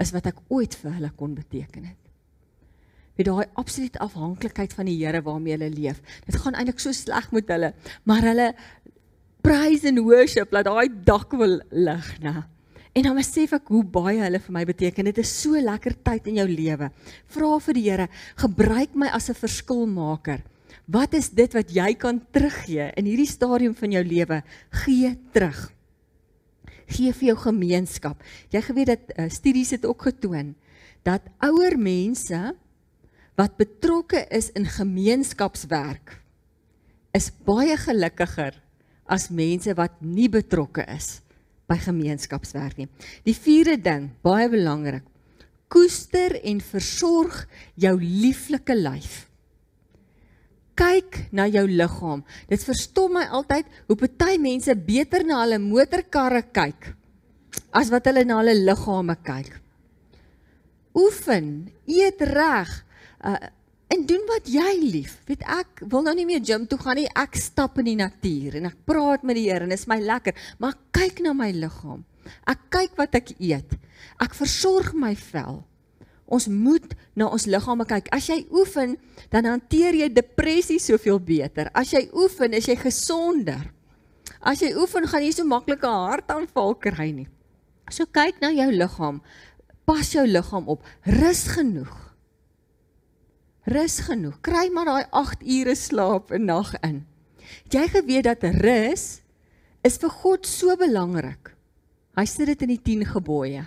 is 0.00 0.12
wat 0.14 0.30
ek 0.30 0.38
ooit 0.48 0.74
vir 0.80 0.94
hulle 0.96 1.10
kon 1.16 1.34
beteken 1.36 1.84
het. 1.90 1.98
Wie 3.18 3.26
daai 3.28 3.44
absolute 3.60 4.00
afhanklikheid 4.00 4.72
van 4.72 4.88
die 4.88 4.96
Here 4.96 5.20
waarmee 5.26 5.58
hulle 5.58 5.68
leef. 5.74 6.00
Dit 6.24 6.38
gaan 6.40 6.56
eintlik 6.56 6.80
so 6.80 6.94
sleg 6.96 7.28
met 7.36 7.50
hulle, 7.52 7.74
maar 8.08 8.24
hulle 8.24 8.54
praise 9.44 9.88
and 9.88 10.00
worship 10.06 10.54
laat 10.54 10.70
daai 10.70 10.88
dak 11.04 11.36
wil 11.36 11.58
lig, 11.68 12.08
né? 12.24 12.46
En 12.92 13.02
dan 13.06 13.16
besef 13.16 13.52
ek 13.52 13.68
hoe 13.70 13.84
baie 13.84 14.18
hulle 14.18 14.40
vir 14.42 14.52
my 14.52 14.64
beteken. 14.66 15.04
Dit 15.04 15.18
is 15.22 15.30
so 15.42 15.54
lekker 15.54 15.94
tyd 16.02 16.26
in 16.26 16.40
jou 16.42 16.48
lewe. 16.50 16.90
Vra 17.30 17.50
vir 17.60 17.74
die 17.74 17.86
Here, 17.86 18.08
gebruik 18.36 18.94
my 18.94 19.08
as 19.08 19.30
'n 19.30 19.34
verskilmaker. 19.34 20.42
Wat 20.86 21.14
is 21.14 21.30
dit 21.30 21.52
wat 21.54 21.70
jy 21.70 21.94
kan 21.94 22.20
teruggee 22.32 22.90
in 22.96 23.06
hierdie 23.06 23.30
stadium 23.30 23.74
van 23.74 23.92
jou 23.92 24.04
lewe? 24.04 24.42
Gee 24.70 25.18
terug 25.32 25.70
gee 26.90 27.12
vir 27.14 27.30
jou 27.32 27.38
gemeenskap. 27.46 28.18
Jy 28.52 28.62
geweet 28.66 28.90
dat 28.94 29.12
uh, 29.14 29.28
studies 29.30 29.74
het 29.76 29.86
ook 29.86 30.08
getoon 30.10 30.54
dat 31.06 31.24
ouer 31.46 31.78
mense 31.80 32.40
wat 33.38 33.56
betrokke 33.56 34.26
is 34.28 34.50
in 34.58 34.66
gemeenskapswerk 34.68 36.18
is 37.16 37.30
baie 37.46 37.76
gelukkiger 37.80 38.58
as 39.10 39.30
mense 39.32 39.72
wat 39.78 39.96
nie 40.04 40.28
betrokke 40.30 40.84
is 40.92 41.22
by 41.70 41.78
gemeenskapswerk 41.78 42.80
nie. 42.80 42.90
Die 43.24 43.36
vierde 43.36 43.78
ding, 43.78 44.10
baie 44.26 44.50
belangrik. 44.50 45.06
Koester 45.70 46.34
en 46.42 46.58
versorg 46.66 47.44
jou 47.78 47.94
lieflike 48.02 48.74
lyf 48.74 49.30
kyk 50.80 51.18
na 51.36 51.46
jou 51.50 51.66
liggaam. 51.68 52.22
Dit 52.48 52.64
verstom 52.64 53.18
my 53.18 53.26
altyd 53.36 53.68
hoe 53.88 53.98
party 54.00 54.38
mense 54.40 54.74
beter 54.86 55.26
na 55.26 55.42
hulle 55.42 55.60
motorkarre 55.62 56.46
kyk 56.54 56.92
as 57.76 57.90
wat 57.92 58.08
hulle 58.08 58.24
na 58.26 58.40
hulle 58.40 58.56
liggame 58.58 59.16
kyk. 59.26 59.50
Oefen, 60.98 61.70
eet 61.86 62.22
reg. 62.32 62.70
Uh 63.22 63.38
en 63.90 64.06
doen 64.06 64.22
wat 64.30 64.46
jy 64.50 64.70
lief. 64.80 65.16
Weet 65.28 65.42
ek 65.42 65.82
wil 65.90 66.04
nou 66.06 66.14
nie 66.14 66.26
meer 66.28 66.42
gym 66.44 66.66
toe 66.70 66.78
gaan 66.80 67.00
nie. 67.00 67.08
Ek 67.18 67.34
stap 67.38 67.78
in 67.82 67.90
die 67.90 67.98
natuur 67.98 68.60
en 68.60 68.70
ek 68.70 68.78
praat 68.88 69.26
met 69.26 69.38
die 69.38 69.48
Here 69.48 69.66
en 69.66 69.72
dit 69.74 69.80
is 69.80 69.88
my 69.90 69.98
lekker, 70.02 70.36
maar 70.62 70.78
kyk 70.94 71.22
na 71.24 71.34
my 71.36 71.50
liggaam. 71.54 72.04
Ek 72.48 72.62
kyk 72.70 72.94
wat 73.00 73.16
ek 73.18 73.34
eet. 73.38 73.74
Ek 74.22 74.36
versorg 74.38 74.92
my 74.94 75.14
vel. 75.18 75.62
Ons 76.30 76.46
moet 76.46 76.86
na 77.18 77.26
ons 77.26 77.46
liggame 77.50 77.84
kyk. 77.90 78.06
As 78.14 78.28
jy 78.30 78.44
oefen, 78.54 78.94
dan 79.32 79.48
hanteer 79.50 79.96
jy 79.98 80.08
depressie 80.14 80.78
soveel 80.78 81.18
beter. 81.18 81.72
As 81.74 81.90
jy 81.90 82.04
oefen, 82.14 82.54
is 82.54 82.68
jy 82.70 82.76
gesonder. 82.78 83.66
As 84.38 84.62
jy 84.62 84.70
oefen, 84.78 85.08
gaan 85.10 85.26
jy 85.26 85.32
so 85.34 85.44
maklik 85.44 85.82
'n 85.82 85.90
hartaanval 85.90 86.78
kry 86.78 87.10
nie. 87.10 87.28
So 87.90 88.06
kyk 88.06 88.40
na 88.40 88.50
jou 88.54 88.70
liggaam. 88.70 89.20
Pas 89.84 90.12
jou 90.12 90.26
liggaam 90.26 90.68
op. 90.68 90.84
Rus 91.02 91.48
genoeg. 91.48 92.09
Rus 93.64 93.98
genoeg. 94.06 94.40
Kry 94.40 94.68
maar 94.72 94.88
daai 94.88 95.04
8 95.10 95.42
ure 95.44 95.74
slaap 95.74 96.30
'n 96.30 96.44
nag 96.44 96.74
in. 96.80 97.06
Het 97.64 97.72
jy 97.72 97.88
geweet 97.88 98.24
dat 98.24 98.42
rus 98.42 99.20
is 99.82 99.96
vir 99.96 100.10
God 100.10 100.46
so 100.46 100.76
belangrik? 100.76 101.56
Hy 102.16 102.24
sit 102.24 102.46
dit 102.46 102.62
in 102.62 102.68
die 102.68 102.82
10 102.82 103.04
gebooie. 103.04 103.64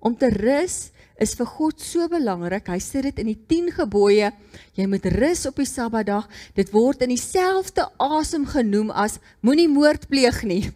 Om 0.00 0.16
te 0.16 0.28
rus 0.28 0.90
is 1.20 1.34
vir 1.36 1.46
God 1.46 1.80
so 1.80 2.08
belangrik. 2.08 2.68
Hy 2.72 2.78
sê 2.80 3.02
dit 3.02 3.18
in 3.18 3.26
die 3.26 3.38
10 3.48 3.70
gebooie, 3.76 4.32
jy 4.78 4.86
moet 4.88 5.06
rus 5.12 5.44
op 5.46 5.60
die 5.60 5.68
Sabbatdag. 5.68 6.28
Dit 6.56 6.72
word 6.72 7.04
in 7.04 7.12
dieselfde 7.12 7.88
asem 8.00 8.46
genoem 8.48 8.90
as 8.90 9.18
moenie 9.44 9.68
moord 9.68 10.08
pleeg 10.08 10.42
nie. 10.48 10.70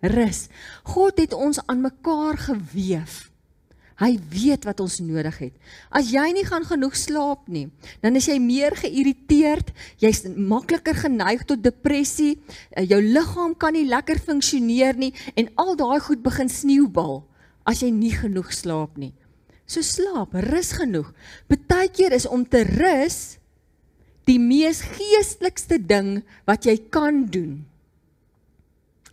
Rus. 0.00 0.46
God 0.86 1.18
het 1.18 1.34
ons 1.34 1.58
aan 1.66 1.82
mekaar 1.82 2.38
gewewe. 2.38 3.02
Hy 3.98 4.12
weet 4.30 4.62
wat 4.68 4.78
ons 4.78 5.00
nodig 5.02 5.38
het. 5.42 5.54
As 5.90 6.12
jy 6.14 6.22
nie 6.30 6.44
gaan 6.46 6.62
genoeg 6.62 6.94
slaap 6.94 7.48
nie, 7.50 7.66
dan 7.98 8.14
is 8.18 8.28
jy 8.30 8.36
meer 8.38 8.76
geïrriteerd, 8.78 9.72
jy's 9.98 10.22
makliker 10.38 10.94
geneig 10.94 11.42
tot 11.48 11.64
depressie, 11.64 12.38
eh, 12.76 12.86
jou 12.86 13.00
liggaam 13.02 13.56
kan 13.58 13.74
nie 13.74 13.88
lekker 13.88 14.20
funksioneer 14.22 14.94
nie 14.96 15.12
en 15.34 15.50
al 15.56 15.74
daai 15.74 15.98
goed 16.00 16.22
begin 16.22 16.48
sneeubal 16.48 17.24
as 17.66 17.82
jy 17.82 17.90
nie 17.90 18.14
genoeg 18.14 18.52
slaap 18.54 18.96
nie. 18.96 19.12
So 19.66 19.82
slaap, 19.82 20.32
rus 20.32 20.72
genoeg. 20.72 21.12
Partykeer 21.48 22.12
is 22.12 22.26
om 22.26 22.46
te 22.46 22.62
rus 22.64 23.38
die 24.24 24.38
mees 24.38 24.80
geestelikste 24.80 25.76
ding 25.76 26.22
wat 26.46 26.64
jy 26.64 26.78
kan 26.88 27.26
doen. 27.26 27.66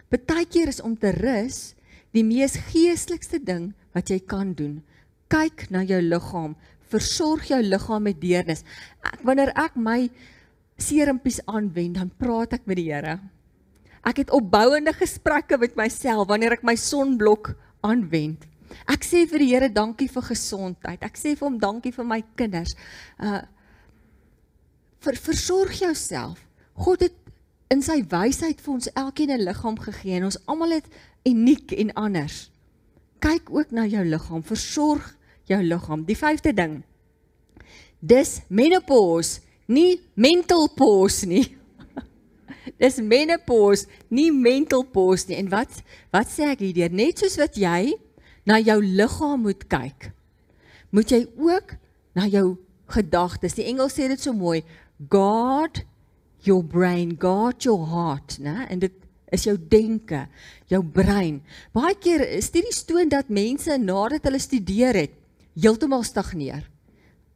Partykeer 0.09 0.69
is 0.71 0.79
om 0.79 0.95
te 0.95 1.11
rus 1.11 1.74
die 2.15 2.23
mees 2.23 2.55
geestelikste 2.71 3.41
ding 3.43 3.73
wat 3.95 4.09
jy 4.11 4.19
kan 4.23 4.53
doen. 4.57 4.79
Kyk 5.31 5.67
na 5.73 5.83
jou 5.83 5.99
liggaam, 6.01 6.55
versorg 6.91 7.49
jou 7.49 7.61
liggaam 7.63 8.05
met 8.07 8.19
deernis. 8.21 8.63
Ek 9.03 9.23
wanneer 9.25 9.51
ek 9.59 9.75
my 9.75 10.05
serumpies 10.79 11.41
aanwend, 11.47 11.97
dan 11.99 12.11
praat 12.19 12.55
ek 12.57 12.67
met 12.67 12.79
die 12.79 12.89
Here. 12.91 13.19
Ek 14.05 14.21
het 14.21 14.33
opbouende 14.35 14.93
gesprekke 14.93 15.57
met 15.57 15.77
myself 15.79 16.27
wanneer 16.29 16.57
ek 16.59 16.65
my 16.67 16.75
sonblok 16.77 17.55
aanwend. 17.85 18.45
Ek 18.91 19.05
sê 19.07 19.23
vir 19.29 19.41
die 19.41 19.51
Here 19.53 19.69
dankie 19.71 20.07
vir 20.11 20.27
gesondheid. 20.29 21.03
Ek 21.05 21.17
sê 21.17 21.33
vir 21.33 21.47
hom 21.47 21.59
dankie 21.61 21.93
vir 21.95 22.07
my 22.07 22.21
kinders. 22.37 22.77
Uh 23.19 23.41
vir 25.05 25.19
versorg 25.21 25.75
jouself. 25.77 26.39
God 26.81 27.03
het 27.05 27.13
in 27.69 27.83
sy 27.85 27.99
wysheid 28.09 28.61
vir 28.61 28.71
ons 28.73 28.87
elkeen 28.97 29.31
'n 29.35 29.45
liggaam 29.45 29.77
gegee 29.77 30.17
en 30.17 30.25
ons 30.25 30.39
almal 30.49 30.71
het 30.79 30.87
uniek 31.25 31.71
en 31.71 31.93
anders. 31.93 32.49
Kyk 33.23 33.49
ook 33.49 33.71
na 33.73 33.85
jou 33.89 34.03
liggaam, 34.05 34.43
versorg 34.45 35.15
jou 35.49 35.61
liggaam. 35.63 36.05
Die 36.05 36.17
vyfde 36.17 36.53
ding. 36.53 36.79
Dis 37.99 38.41
menopause, 38.47 39.41
nie 39.65 40.01
mental 40.13 40.67
pause 40.77 41.25
nie. 41.29 41.45
Dis 42.81 42.99
menopause, 43.01 43.87
nie 44.13 44.29
mental 44.33 44.85
pause 44.93 45.29
nie. 45.31 45.39
En 45.41 45.49
wat 45.53 45.81
wat 46.13 46.29
sê 46.29 46.51
ek 46.53 46.61
hierdeur? 46.65 46.93
Net 46.93 47.23
soos 47.23 47.39
wat 47.41 47.57
jy 47.57 47.95
na 48.45 48.59
jou 48.61 48.77
liggaam 48.83 49.47
moet 49.47 49.65
kyk, 49.71 50.11
moet 50.93 51.11
jy 51.11 51.23
ook 51.41 51.73
na 52.15 52.27
jou 52.29 52.59
gedagtes. 52.93 53.57
Die 53.57 53.65
Engels 53.71 53.97
sê 53.97 54.05
dit 54.11 54.21
so 54.21 54.35
mooi, 54.37 54.61
God 55.09 55.81
your 56.45 56.61
brain, 56.61 57.15
God 57.17 57.65
your 57.65 57.89
heart, 57.89 58.37
né? 58.39 58.67
En 58.69 58.79
dit 58.79 58.93
is 59.35 59.45
jou 59.47 59.55
denke, 59.59 60.25
jou 60.71 60.81
brein. 60.81 61.41
Baie 61.75 61.95
keer 61.99 62.23
studies 62.41 62.83
toon 62.87 63.11
dat 63.11 63.29
mense 63.29 63.77
nadat 63.81 64.25
hulle 64.27 64.41
studeer 64.41 64.97
het, 65.05 65.13
heeltemal 65.55 66.03
stagneer. 66.07 66.65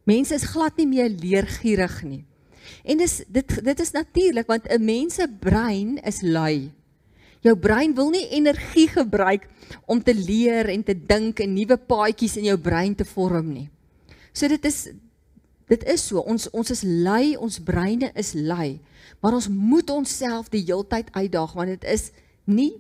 Mense 0.10 0.34
is 0.36 0.48
glad 0.50 0.80
nie 0.80 0.88
meer 0.90 1.12
leergierig 1.12 2.02
nie. 2.08 2.24
En 2.84 3.00
dis 3.00 3.22
dit 3.28 3.56
dit 3.66 3.80
is 3.80 3.92
natuurlik 3.92 4.48
want 4.48 4.68
'n 4.68 4.84
mens 4.84 5.16
se 5.16 5.28
brein 5.28 5.98
is 6.04 6.22
lui. 6.22 6.72
Jou 7.40 7.56
brein 7.56 7.96
wil 7.96 8.10
nie 8.10 8.28
energie 8.36 8.88
gebruik 8.88 9.48
om 9.86 10.04
te 10.04 10.14
leer 10.14 10.68
en 10.70 10.84
te 10.84 10.96
dink 10.96 11.40
en 11.40 11.54
nuwe 11.54 11.78
paadjies 11.78 12.38
in 12.38 12.44
jou 12.44 12.58
brein 12.58 12.96
te 12.96 13.06
vorm 13.06 13.54
nie. 13.54 13.70
So 14.34 14.48
dit 14.48 14.66
is 14.66 14.90
dit 15.70 15.84
is 15.84 16.08
so, 16.08 16.20
ons 16.20 16.50
ons 16.50 16.72
is 16.72 16.82
lui, 16.84 17.36
ons 17.38 17.60
breine 17.60 18.12
is 18.18 18.34
lui, 18.34 18.80
maar 19.20 19.34
ons 19.34 19.48
moet 19.48 19.90
onsself 19.90 20.50
die 20.50 20.64
heeltyd 20.64 21.12
uitdaag 21.12 21.54
want 21.54 21.68
dit 21.68 21.84
is 21.84 22.12
nie 22.46 22.74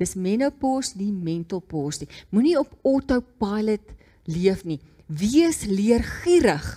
dis 0.00 0.16
menopause 0.16 0.96
nie 0.96 1.12
mental 1.12 1.60
pause 1.60 2.04
nie. 2.04 2.12
Moenie 2.32 2.56
op 2.58 2.72
autopilot 2.88 3.92
leef 4.30 4.64
nie. 4.64 4.80
Wees 5.06 5.66
leergierig. 5.68 6.68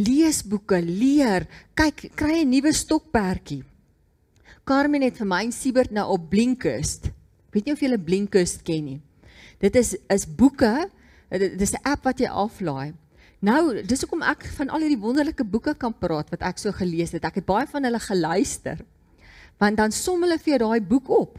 Lees 0.00 0.40
boeke, 0.46 0.80
leer, 0.82 1.46
kyk, 1.74 2.10
kry 2.16 2.40
'n 2.42 2.50
nuwe 2.50 2.72
stokperdjie. 2.72 3.62
Carmen 4.64 5.02
het 5.02 5.18
vir 5.18 5.26
my 5.26 5.42
en 5.44 5.52
Siebert 5.52 5.90
nou 5.90 6.06
op 6.14 6.30
Blinkist. 6.30 7.06
Ek 7.50 7.54
weet 7.54 7.66
nie 7.66 7.72
of 7.72 7.80
julle 7.80 7.98
Blinkist 7.98 8.62
ken 8.62 8.84
nie. 8.84 9.00
Dit 9.58 9.76
is 9.76 9.96
is 10.08 10.26
boeke. 10.26 10.88
Dit 11.30 11.60
is 11.60 11.72
'n 11.72 11.82
app 11.82 12.04
wat 12.04 12.18
jy 12.18 12.26
aflaai. 12.26 12.94
Nou, 13.40 13.80
dis 13.88 14.02
hoekom 14.04 14.20
ek 14.28 14.44
van 14.58 14.68
al 14.68 14.82
hierdie 14.84 15.00
wonderlike 15.00 15.46
boeke 15.48 15.72
kan 15.80 15.94
praat 15.96 16.28
wat 16.28 16.42
ek 16.44 16.58
so 16.60 16.74
gelees 16.76 17.14
het. 17.16 17.24
Ek 17.24 17.40
het 17.40 17.46
baie 17.48 17.64
van 17.70 17.86
hulle 17.88 18.00
geluister. 18.04 18.82
Want 19.60 19.80
dan 19.80 19.94
som 19.96 20.20
hulle 20.20 20.36
vir 20.40 20.54
jou 20.54 20.60
daai 20.66 20.84
boek 20.84 21.08
op. 21.08 21.38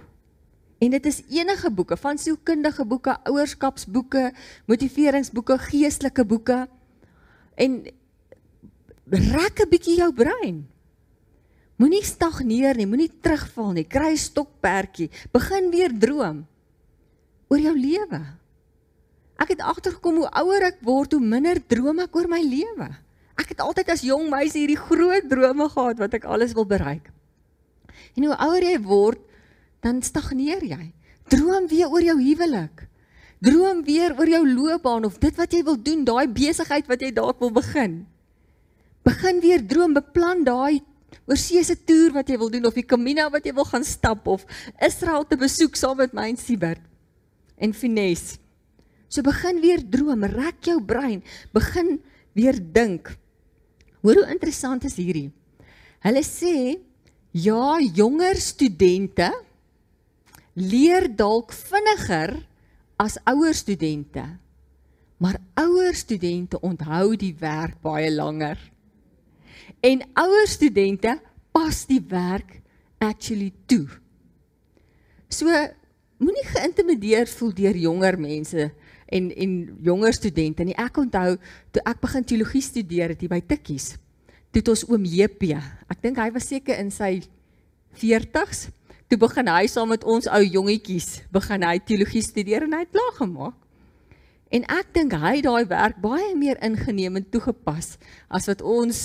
En 0.82 0.90
dit 0.90 1.06
is 1.06 1.22
enige 1.30 1.70
boeke, 1.70 1.94
van 1.98 2.18
sielkundige 2.18 2.86
boeke, 2.90 3.14
ouerskapsboeke, 3.30 4.32
motiveringsboeke, 4.66 5.60
geestelike 5.70 6.26
boeke. 6.26 6.64
En 7.54 7.84
rek 9.06 9.62
'n 9.62 9.70
bietjie 9.70 9.98
jou 9.98 10.12
brein. 10.14 10.66
Moenie 11.78 12.04
stagneer 12.04 12.76
nie, 12.76 12.88
moenie 12.88 13.12
terugval 13.22 13.72
nie. 13.74 13.86
Kry 13.86 14.14
'n 14.14 14.18
stokperdjie, 14.18 15.10
begin 15.32 15.70
weer 15.70 15.94
droom 15.94 16.48
oor 17.48 17.60
jou 17.60 17.78
lewe. 17.78 18.41
Ek 19.42 19.56
het 19.56 19.64
agtergekom 19.66 20.22
hoe 20.22 20.30
ouer 20.44 20.68
ek 20.70 20.84
word, 20.86 21.16
hoe 21.16 21.24
minder 21.24 21.58
droom 21.58 22.04
ek 22.04 22.14
oor 22.16 22.30
my 22.30 22.42
lewe. 22.46 22.92
Ek 23.42 23.56
het 23.56 23.64
altyd 23.64 23.90
as 23.90 24.04
jong 24.06 24.30
meisie 24.30 24.64
hierdie 24.64 24.78
groot 24.78 25.26
drome 25.32 25.68
gehad 25.72 26.02
wat 26.02 26.14
ek 26.20 26.28
alles 26.30 26.54
wil 26.58 26.68
bereik. 26.70 27.10
En 28.14 28.28
hoe 28.28 28.38
ouer 28.38 28.68
jy 28.68 28.78
word, 28.86 29.22
dan 29.82 30.04
stagneer 30.06 30.62
jy. 30.62 30.92
Droom 31.32 31.66
weer 31.72 31.90
oor 31.90 32.06
jou 32.06 32.18
huwelik. 32.20 32.86
Droom 33.42 33.82
weer 33.88 34.14
oor 34.20 34.30
jou 34.30 34.44
loopbaan 34.46 35.08
of 35.08 35.18
dit 35.24 35.34
wat 35.40 35.54
jy 35.56 35.64
wil 35.66 35.80
doen, 35.80 36.06
daai 36.06 36.28
besigheid 36.30 36.86
wat 36.92 37.02
jy 37.02 37.10
dalk 37.16 37.42
wil 37.42 37.54
begin. 37.56 38.04
Begin 39.08 39.42
weer 39.42 39.64
droom, 39.66 39.98
beplan 39.98 40.46
daai 40.46 40.84
oorsee 41.30 41.64
se 41.64 41.76
toer 41.76 42.14
wat 42.16 42.30
jy 42.30 42.38
wil 42.40 42.52
doen 42.52 42.68
of 42.70 42.78
die 42.78 42.86
Camino 42.88 43.28
wat 43.34 43.46
jy 43.48 43.54
wil 43.56 43.68
gaan 43.68 43.86
stap 43.88 44.28
of 44.32 44.46
Israel 44.84 45.26
te 45.28 45.38
besoek 45.40 45.78
saam 45.80 46.00
met 46.02 46.16
my 46.16 46.30
en 46.32 46.40
Siebert 46.40 46.84
en 47.62 47.74
Fines. 47.78 48.41
So 49.12 49.20
begin 49.28 49.60
weer 49.60 49.82
droom, 49.84 50.24
rek 50.24 50.64
jou 50.70 50.80
brein, 50.80 51.20
begin 51.52 51.98
weer 52.32 52.56
dink. 52.56 53.12
Hoor 54.02 54.22
hoe 54.22 54.30
interessant 54.32 54.86
is 54.88 54.96
hierdie. 54.96 55.28
Hulle 56.02 56.24
sê 56.24 56.80
ja, 57.36 57.76
jonger 57.94 58.40
studente 58.40 59.28
leer 60.56 61.10
dalk 61.12 61.52
vinniger 61.52 62.38
as 63.02 63.20
ouer 63.28 63.54
studente. 63.58 64.24
Maar 65.22 65.38
ouer 65.60 65.94
studente 65.94 66.62
onthou 66.64 67.18
die 67.20 67.36
werk 67.38 67.82
baie 67.84 68.10
langer. 68.16 68.58
En 69.84 70.02
ouer 70.24 70.48
studente 70.50 71.18
pas 71.52 71.84
die 71.86 72.02
werk 72.08 72.62
actually 73.04 73.52
toe. 73.68 73.86
So 75.28 75.52
moenie 76.22 76.48
geïntimideer 76.48 77.28
voel 77.28 77.54
deur 77.60 77.78
jonger 77.78 78.18
mense 78.22 78.72
en 79.12 79.32
en 79.32 79.56
jonger 79.84 80.16
studente 80.16 80.64
nie. 80.64 80.76
Ek 80.80 80.98
onthou 80.98 81.36
toe 81.72 81.84
ek 81.86 82.02
begin 82.02 82.28
teologie 82.28 82.64
studeer 82.64 83.14
het 83.14 83.22
hier 83.22 83.32
by 83.32 83.42
Tikkies. 83.44 83.96
Toe 84.52 84.64
het 84.64 84.72
ons 84.74 84.86
oom 84.90 85.06
JP. 85.08 85.56
Ek 85.92 86.00
dink 86.04 86.20
hy 86.20 86.30
was 86.32 86.48
seker 86.48 86.80
in 86.80 86.92
sy 86.92 87.20
40s 88.00 88.70
toe 89.12 89.20
begin 89.20 89.50
hy 89.52 89.66
saam 89.68 89.90
met 89.92 90.06
ons 90.08 90.28
ou 90.32 90.40
jongetjies 90.40 91.26
begin 91.36 91.66
hy 91.68 91.76
teologie 91.84 92.24
studeer 92.24 92.64
en 92.64 92.78
hy 92.78 92.86
het 92.86 92.94
klaar 92.96 93.16
gemaak. 93.18 93.58
En 94.52 94.64
ek 94.72 94.94
dink 94.96 95.16
hy 95.20 95.42
daai 95.44 95.68
werk 95.68 96.00
baie 96.04 96.32
meer 96.40 96.60
ingeneem 96.64 97.20
en 97.20 97.28
toegepas 97.28 97.98
as 98.32 98.48
wat 98.48 98.64
ons 98.64 99.02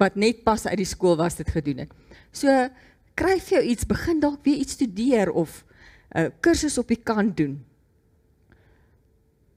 wat 0.00 0.16
net 0.16 0.44
pas 0.46 0.64
uit 0.68 0.78
die 0.80 0.88
skool 0.88 1.18
was 1.20 1.36
dit 1.36 1.48
gedoen 1.52 1.84
het. 1.84 1.92
So 2.32 2.48
kry 3.18 3.36
vir 3.42 3.58
jou 3.58 3.64
iets, 3.74 3.88
begin 3.88 4.20
dalk 4.22 4.44
weer 4.46 4.60
iets 4.62 4.78
studeer 4.78 5.32
of 5.32 5.64
'n 6.14 6.18
uh, 6.18 6.30
kursus 6.40 6.78
op 6.78 6.88
die 6.88 7.02
kant 7.02 7.36
doen. 7.36 7.60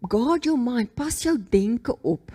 Guard 0.02 0.46
your 0.46 0.58
mind, 0.58 0.94
pas 0.98 1.20
jou 1.22 1.36
denke 1.50 1.94
op. 2.02 2.32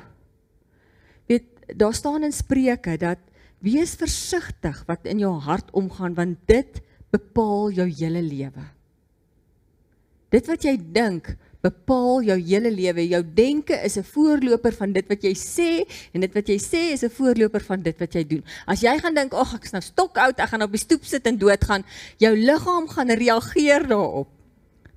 Weet, 1.27 1.49
daar 1.75 1.95
staan 1.95 2.23
in 2.23 2.33
Spreuke 2.33 2.97
dat 2.97 3.19
wees 3.59 3.97
versigtig 3.99 4.85
wat 4.87 5.09
in 5.11 5.19
jou 5.19 5.33
hart 5.43 5.73
omgaan 5.75 6.15
want 6.15 6.39
dit 6.47 6.81
bepaal 7.11 7.73
jou 7.75 7.89
hele 7.89 8.23
lewe. 8.23 8.67
Dit 10.31 10.47
wat 10.51 10.63
jy 10.67 10.77
dink 10.79 11.35
bepaal 11.67 12.23
jou 12.27 12.37
hele 12.39 12.71
lewe. 12.71 13.07
Jou 13.09 13.23
denke 13.35 13.75
is 13.85 13.97
'n 13.99 14.05
voorloper 14.05 14.73
van 14.73 14.93
dit 14.93 15.07
wat 15.09 15.23
jy 15.23 15.35
sê 15.35 15.71
en 16.13 16.21
dit 16.21 16.35
wat 16.35 16.49
jy 16.49 16.59
sê 16.59 16.93
is 16.93 17.03
'n 17.03 17.11
voorloper 17.11 17.61
van 17.61 17.83
dit 17.83 17.99
wat 17.99 18.13
jy 18.15 18.25
doen. 18.25 18.45
As 18.67 18.81
jy 18.81 18.99
gaan 18.99 19.15
dink, 19.15 19.35
"Ag, 19.35 19.55
ek's 19.55 19.73
nou 19.73 19.83
stokoud, 19.83 20.39
ek 20.39 20.49
gaan 20.49 20.63
op 20.63 20.71
die 20.71 20.81
stoep 20.81 21.05
sit 21.05 21.27
en 21.27 21.39
doodgaan," 21.39 21.85
jou 22.19 22.37
liggaam 22.37 22.89
gaan 22.89 23.11
reageer 23.11 23.87
daarop. 23.87 24.29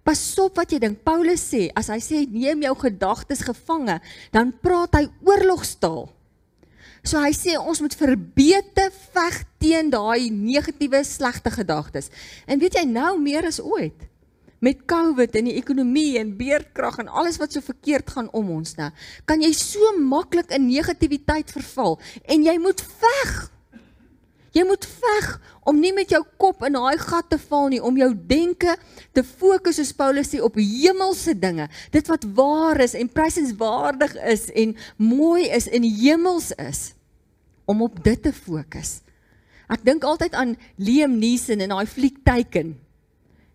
Pas 0.09 0.21
op 0.41 0.55
wat 0.57 0.71
jy 0.73 0.79
dink. 0.81 1.03
Paulus 1.05 1.43
sê, 1.51 1.67
as 1.77 1.91
hy 1.93 1.99
sê 2.01 2.23
neem 2.25 2.63
jou 2.65 2.73
gedagtes 2.81 3.43
gevange, 3.45 3.99
dan 4.33 4.49
praat 4.63 4.95
hy 4.97 5.03
oorlogstaal. 5.21 6.07
So 7.05 7.21
hy 7.21 7.29
sê 7.37 7.59
ons 7.61 7.77
moet 7.83 7.93
verbete 7.93 8.87
veg 9.13 9.37
teen 9.61 9.91
daai 9.93 10.31
negatiewe 10.33 11.03
slegte 11.05 11.53
gedagtes. 11.53 12.09
En 12.49 12.57
weet 12.57 12.79
jy 12.79 12.87
nou 12.89 13.19
meer 13.21 13.45
as 13.51 13.61
ooit? 13.61 14.09
met 14.59 14.81
COVID 14.91 15.37
en 15.39 15.45
die 15.47 15.55
ekonomie 15.55 16.17
en 16.19 16.33
beerdkrag 16.35 16.97
en 16.99 17.11
alles 17.21 17.37
wat 17.39 17.53
so 17.55 17.63
verkeerd 17.63 18.09
gaan 18.11 18.27
om 18.35 18.49
ons 18.57 18.73
nou, 18.75 18.89
kan 19.23 19.39
jy 19.39 19.53
so 19.55 19.93
maklik 19.95 20.51
in 20.51 20.67
negativiteit 20.67 21.53
verval 21.55 21.95
en 22.27 22.43
jy 22.43 22.57
moet 22.59 22.83
veg. 22.99 23.37
Jy 24.55 24.63
moet 24.65 24.85
veg 24.85 25.27
om 25.69 25.77
nie 25.77 25.91
met 25.93 26.09
jou 26.09 26.21
kop 26.41 26.63
in 26.65 26.73
daai 26.77 26.97
gat 27.01 27.27
te 27.29 27.37
val 27.49 27.67
nie, 27.69 27.81
om 27.81 27.97
jou 27.97 28.09
denke 28.29 28.75
te 29.13 29.23
fokus 29.23 29.77
soos 29.77 29.93
Paulus 29.93 30.31
sê 30.31 30.41
op 30.41 30.57
hemelse 30.57 31.35
dinge, 31.37 31.67
dit 31.93 32.09
wat 32.09 32.25
waar 32.37 32.81
is 32.81 32.95
en 32.97 33.11
prysenswaardig 33.13 34.15
is 34.31 34.47
en 34.57 34.73
mooi 34.97 35.45
is 35.53 35.69
en 35.69 35.85
hemels 35.85 36.51
is 36.57 36.81
om 37.69 37.83
op 37.85 37.99
dit 38.03 38.17
te 38.23 38.33
fokus. 38.33 38.99
Ek 39.69 39.83
dink 39.85 40.05
altyd 40.07 40.33
aan 40.33 40.55
Liam 40.81 41.19
Neeson 41.21 41.61
en 41.61 41.75
daai 41.75 41.85
fliek 41.89 42.23
Taken 42.25 42.73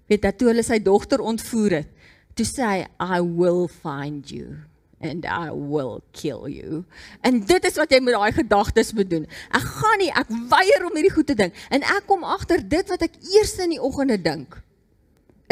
weet 0.06 0.22
dat 0.22 0.36
toe 0.38 0.50
hulle 0.50 0.62
sy 0.62 0.78
dogter 0.84 1.22
ontvoer 1.24 1.80
het, 1.80 1.90
toe 2.36 2.46
sê 2.46 2.66
hy 2.68 2.80
I 3.00 3.22
will 3.24 3.66
find 3.72 4.30
you 4.30 4.60
and 5.00 5.26
I 5.26 5.50
will 5.50 6.02
kill 6.12 6.48
you. 6.48 6.84
En 7.22 7.40
dit 7.44 7.64
is 7.64 7.78
wat 7.80 7.92
jy 7.92 8.00
met 8.04 8.16
daai 8.16 8.32
gedagtes 8.36 8.92
moet 8.96 9.10
doen. 9.10 9.26
Ek 9.54 9.64
gaan 9.64 10.00
nie, 10.00 10.10
ek 10.14 10.30
weier 10.52 10.86
om 10.86 10.96
hierdie 10.96 11.14
goed 11.14 11.28
te 11.30 11.36
dink. 11.38 11.56
En 11.74 11.84
ek 11.84 12.06
kom 12.08 12.24
agter 12.24 12.62
dit 12.62 12.92
wat 12.92 13.04
ek 13.06 13.18
eers 13.34 13.56
in 13.64 13.76
die 13.76 13.82
oggende 13.82 14.18
dink 14.20 14.60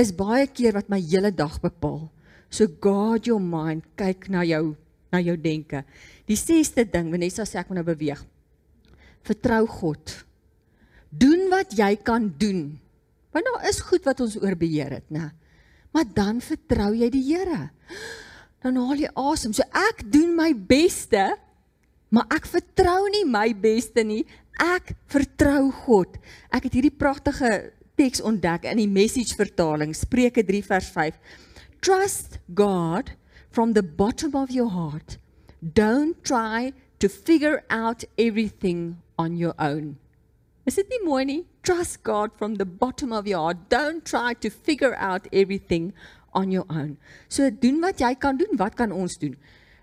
is 0.00 0.09
baie 0.16 0.46
keer 0.48 0.72
wat 0.72 0.88
my 0.88 0.96
hele 1.05 1.28
dag 1.37 1.59
bepaal. 1.61 2.07
So 2.48 2.66
guard 2.81 3.28
your 3.28 3.42
mind, 3.42 3.85
kyk 4.00 4.31
na 4.33 4.40
jou 4.48 4.74
na 5.12 5.20
jou 5.20 5.37
denke. 5.37 5.83
Die 6.24 6.38
sesde 6.40 6.87
ding, 6.88 7.11
Vanessa 7.12 7.44
sê 7.44 7.61
ek 7.61 7.68
moet 7.68 7.83
nou 7.83 7.88
beweeg. 7.90 8.22
Vertrou 9.28 9.66
God. 9.68 10.14
Doen 11.12 11.50
wat 11.52 11.76
jy 11.76 11.92
kan 12.00 12.31
doen 12.40 12.70
Want 13.33 13.48
daar 13.48 13.68
is 13.68 13.81
goed 13.81 14.05
wat 14.05 14.20
ons 14.20 14.37
oor 14.40 14.57
beheer 14.57 14.98
het, 15.00 15.09
né? 15.09 15.31
Maar 15.92 16.05
dan 16.14 16.40
vertrou 16.44 16.92
jy 16.96 17.09
die 17.12 17.24
Here. 17.24 17.70
Dan 18.62 18.79
haal 18.79 19.01
jy 19.03 19.11
asem. 19.18 19.55
So 19.57 19.66
ek 19.75 20.05
doen 20.12 20.37
my 20.38 20.53
beste, 20.55 21.33
maar 22.12 22.29
ek 22.31 22.46
vertrou 22.51 23.09
nie 23.11 23.25
my 23.27 23.48
beste 23.59 24.05
nie. 24.07 24.22
Ek 24.62 24.94
vertrou 25.11 25.70
God. 25.85 26.18
Ek 26.55 26.68
het 26.68 26.77
hierdie 26.77 26.94
pragtige 26.94 27.72
teks 27.98 28.22
ontdek 28.25 28.68
in 28.70 28.81
die 28.81 28.90
Message 28.90 29.37
vertaling, 29.37 29.92
Spreuke 29.96 30.44
3 30.46 30.62
vers 30.68 30.90
5. 30.94 31.18
Trust 31.83 32.38
God 32.55 33.12
from 33.51 33.75
the 33.75 33.83
bottom 33.83 34.37
of 34.38 34.51
your 34.51 34.70
heart. 34.70 35.18
Don't 35.61 36.22
try 36.25 36.72
to 36.98 37.09
figure 37.09 37.64
out 37.70 38.05
everything 38.16 39.03
on 39.18 39.37
your 39.37 39.55
own. 39.59 39.96
Is 40.66 40.79
dit 40.79 40.88
nie 40.94 41.03
mooi 41.03 41.25
nie? 41.27 41.40
Trust 41.66 42.05
God 42.07 42.31
from 42.38 42.55
the 42.57 42.66
bottom 42.66 43.12
of 43.12 43.27
your 43.27 43.42
heart. 43.42 43.68
Don't 43.68 44.05
try 44.07 44.35
to 44.35 44.51
figure 44.51 44.94
out 44.94 45.27
everything 45.33 45.92
on 46.33 46.51
your 46.51 46.66
own. 46.68 46.97
So 47.29 47.51
doen 47.51 47.81
wat 47.81 48.01
jy 48.01 48.14
kan 48.21 48.37
doen. 48.37 48.57
Wat 48.57 48.75
kan 48.79 48.92
ons 48.92 49.18
doen? 49.21 49.37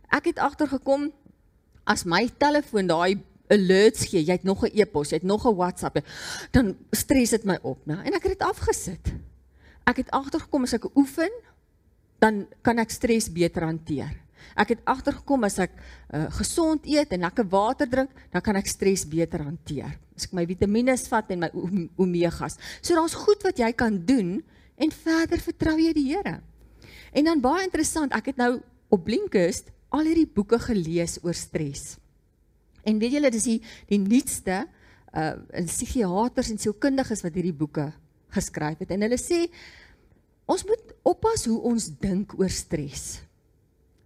Ek 0.10 0.32
het 0.32 0.40
agtergekom 0.42 1.10
as 1.90 2.06
my 2.06 2.26
telefoon 2.42 2.90
daai 2.90 3.20
alerts 3.50 4.06
gee, 4.12 4.22
jy 4.22 4.36
het 4.38 4.46
nog 4.46 4.64
'n 4.66 4.72
e-pos, 4.74 5.10
jy 5.10 5.18
het 5.18 5.26
nog 5.26 5.46
'n 5.46 5.56
WhatsApp, 5.56 6.06
dan 6.52 6.78
stres 6.92 7.30
dit 7.30 7.44
my 7.46 7.58
op, 7.62 7.86
né? 7.86 7.98
En 8.06 8.14
ek 8.14 8.24
het 8.24 8.38
dit 8.38 8.42
afgesit. 8.42 9.14
Ek 9.86 9.98
het 9.98 10.12
agtergekom 10.12 10.64
as 10.64 10.74
ek 10.74 10.96
oefen, 10.96 11.32
dan 12.20 12.48
kan 12.62 12.78
ek 12.78 12.90
stres 12.90 13.32
beter 13.32 13.64
hanteer. 13.64 14.14
Ek 14.56 14.70
het 14.70 14.82
agtergekom 14.84 15.44
as 15.44 15.58
ek 15.60 15.72
uh, 16.14 16.28
gesond 16.30 16.86
eet 16.86 17.12
en 17.12 17.20
lekker 17.20 17.48
water 17.48 17.90
drink, 17.90 18.10
dan 18.32 18.42
kan 18.42 18.56
ek 18.56 18.68
stres 18.68 19.06
beter 19.08 19.44
hanteer. 19.44 19.98
As 20.16 20.26
ek 20.26 20.34
my 20.34 20.46
vitamiene 20.46 20.98
vat 20.98 21.32
en 21.32 21.40
my 21.40 21.50
omegas. 21.98 22.58
So 22.82 22.96
daar's 22.96 23.14
goed 23.14 23.44
wat 23.44 23.58
jy 23.58 23.72
kan 23.74 24.06
doen 24.06 24.44
en 24.80 24.94
verder 24.96 25.44
vertrou 25.44 25.76
jy 25.80 25.94
die 25.94 26.08
Here. 26.14 26.40
En 27.12 27.28
dan 27.28 27.42
baie 27.44 27.66
interessant, 27.66 28.14
ek 28.16 28.32
het 28.32 28.40
nou 28.40 28.60
op 28.90 29.04
Blinkist 29.06 29.74
al 29.94 30.08
hierdie 30.08 30.30
boeke 30.30 30.60
gelees 30.62 31.18
oor 31.26 31.36
stres. 31.38 31.98
En 32.88 33.00
weet 33.02 33.18
julle 33.18 33.32
dis 33.34 33.48
die 33.50 33.60
die 33.90 34.02
nuutste 34.02 34.64
uh 35.14 35.34
in 35.58 35.66
psigiaters 35.66 36.52
en 36.54 36.60
sielkundiges 36.62 37.24
wat 37.26 37.34
hierdie 37.34 37.56
boeke 37.56 37.88
geskryf 38.36 38.84
het 38.84 38.92
en 38.94 39.06
hulle 39.06 39.18
sê 39.18 39.48
ons 40.50 40.62
moet 40.70 40.94
oppas 41.08 41.48
hoe 41.50 41.58
ons 41.72 41.88
dink 42.02 42.36
oor 42.38 42.52
stres 42.54 43.24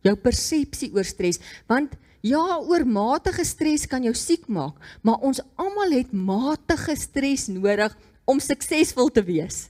jou 0.07 0.15
persepsie 0.15 0.93
oor 0.95 1.07
stres 1.07 1.41
want 1.67 1.97
ja 2.23 2.43
oormatige 2.61 3.43
stres 3.47 3.83
kan 3.91 4.05
jou 4.07 4.15
siek 4.15 4.47
maak 4.47 4.79
maar 5.03 5.19
ons 5.27 5.43
almal 5.59 5.91
het 5.97 6.15
matige 6.15 6.95
stres 6.99 7.49
nodig 7.51 7.91
om 8.23 8.39
suksesvol 8.39 9.11
te 9.11 9.25
wees 9.27 9.65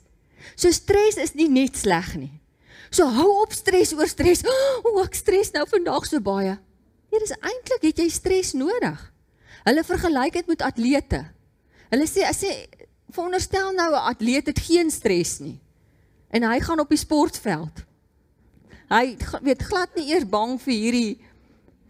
so 0.56 0.72
stres 0.72 1.18
is 1.18 1.34
nie 1.34 1.50
net 1.50 1.78
sleg 1.78 2.16
nie. 2.16 2.32
So 2.94 3.08
hou 3.10 3.42
op 3.42 3.54
stres 3.54 3.94
oor 3.98 4.08
stres. 4.08 4.44
O 4.84 5.00
oh, 5.00 5.04
ek 5.04 5.16
stres 5.18 5.52
nou 5.56 5.66
vandag 5.70 6.06
so 6.10 6.22
baie. 6.22 6.58
Nee 7.12 7.22
dis 7.22 7.34
eintlik 7.40 7.90
het 7.90 8.02
jy 8.04 8.10
stres 8.10 8.54
nodig. 8.58 9.00
Hulle 9.64 9.84
vergelyk 9.88 10.40
dit 10.40 10.50
met 10.52 10.66
atlete. 10.66 11.22
Hulle 11.94 12.08
sê 12.10 12.26
as 12.28 12.42
jy 12.44 12.54
veronderstel 13.14 13.72
nou 13.78 13.92
'n 13.94 14.08
atleet 14.12 14.48
het 14.50 14.60
geen 14.60 14.90
stres 14.92 15.40
nie. 15.40 15.60
En 16.34 16.44
hy 16.44 16.60
gaan 16.60 16.80
op 16.80 16.90
die 16.90 16.98
sportveld. 16.98 17.86
Hy 18.90 19.18
weet 19.42 19.62
glad 19.62 19.96
nie 19.96 20.10
eers 20.14 20.26
bang 20.26 20.60
vir 20.62 20.74
hierdie 20.74 21.14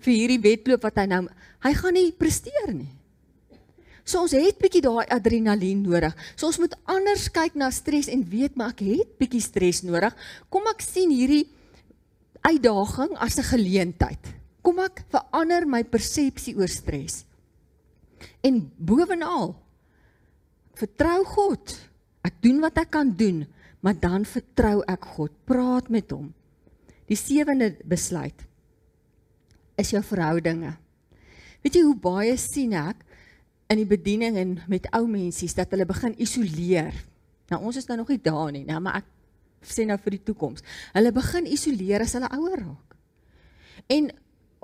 vir 0.03 0.13
hierdie 0.13 0.41
wedloop 0.43 0.83
wat 0.83 0.99
hy 0.99 1.05
nou 1.07 1.27
hy 1.63 1.73
gaan 1.73 1.93
nie 1.93 2.11
presteer 2.11 2.73
nie. 2.73 2.91
So 4.03 4.19
ons 4.19 4.35
het 4.35 4.59
bietjie 4.59 4.83
daai 4.83 5.07
adrenalien 5.07 5.81
nodig. 5.85 6.15
So 6.35 6.49
ons 6.49 6.59
moet 6.59 6.75
anders 6.91 7.29
kyk 7.31 7.55
na 7.55 7.69
stres 7.71 8.09
en 8.11 8.23
weet 8.27 8.57
maar 8.59 8.73
ek 8.75 8.83
het 8.83 9.13
bietjie 9.19 9.43
stres 9.43 9.81
nodig. 9.87 10.15
Kom 10.51 10.67
ek 10.67 10.83
sien 10.83 11.11
hierdie 11.13 11.47
uitdaging 12.43 13.15
as 13.15 13.39
'n 13.39 13.47
geleentheid. 13.47 14.23
Kom 14.61 14.79
ek 14.79 15.03
verander 15.09 15.65
my 15.65 15.83
persepsie 15.83 16.55
oor 16.55 16.67
stres. 16.67 17.23
En 18.43 18.71
bovenal 18.77 19.55
vertrou 20.75 21.23
God. 21.25 21.75
Ek 22.23 22.41
doen 22.41 22.59
wat 22.59 22.77
ek 22.77 22.91
kan 22.91 23.11
doen, 23.11 23.45
maar 23.81 23.95
dan 23.99 24.25
vertrou 24.25 24.83
ek 24.87 25.05
God. 25.15 25.31
Praat 25.45 25.89
met 25.89 26.11
hom. 26.11 26.33
Die 27.07 27.15
sewende 27.19 27.75
besluit 27.83 28.45
is 29.75 29.91
jou 29.91 30.01
verhoudinge. 30.01 30.77
Weet 31.63 31.75
jy 31.75 31.83
hoe 31.83 31.95
baie 31.95 32.37
sien 32.37 32.73
ek 32.73 33.03
in 33.71 33.79
die 33.79 33.89
bediening 33.89 34.37
en 34.39 34.55
met 34.71 34.87
ou 34.95 35.05
mensies 35.07 35.55
dat 35.57 35.71
hulle 35.73 35.87
begin 35.89 36.15
isoleer. 36.21 36.95
Nou 37.51 37.61
ons 37.69 37.77
is 37.79 37.87
nou 37.89 37.97
nog 38.01 38.11
nie 38.11 38.21
daar 38.23 38.51
nie, 38.51 38.63
nou 38.67 38.79
maar 38.83 39.01
ek 39.01 39.09
sê 39.67 39.85
nou 39.87 39.97
vir 40.03 40.17
die 40.17 40.25
toekoms. 40.27 40.63
Hulle 40.95 41.13
begin 41.15 41.47
isoleer 41.49 42.03
as 42.03 42.15
hulle 42.17 42.29
ouer 42.35 42.59
raak. 42.59 42.97
En 43.91 44.11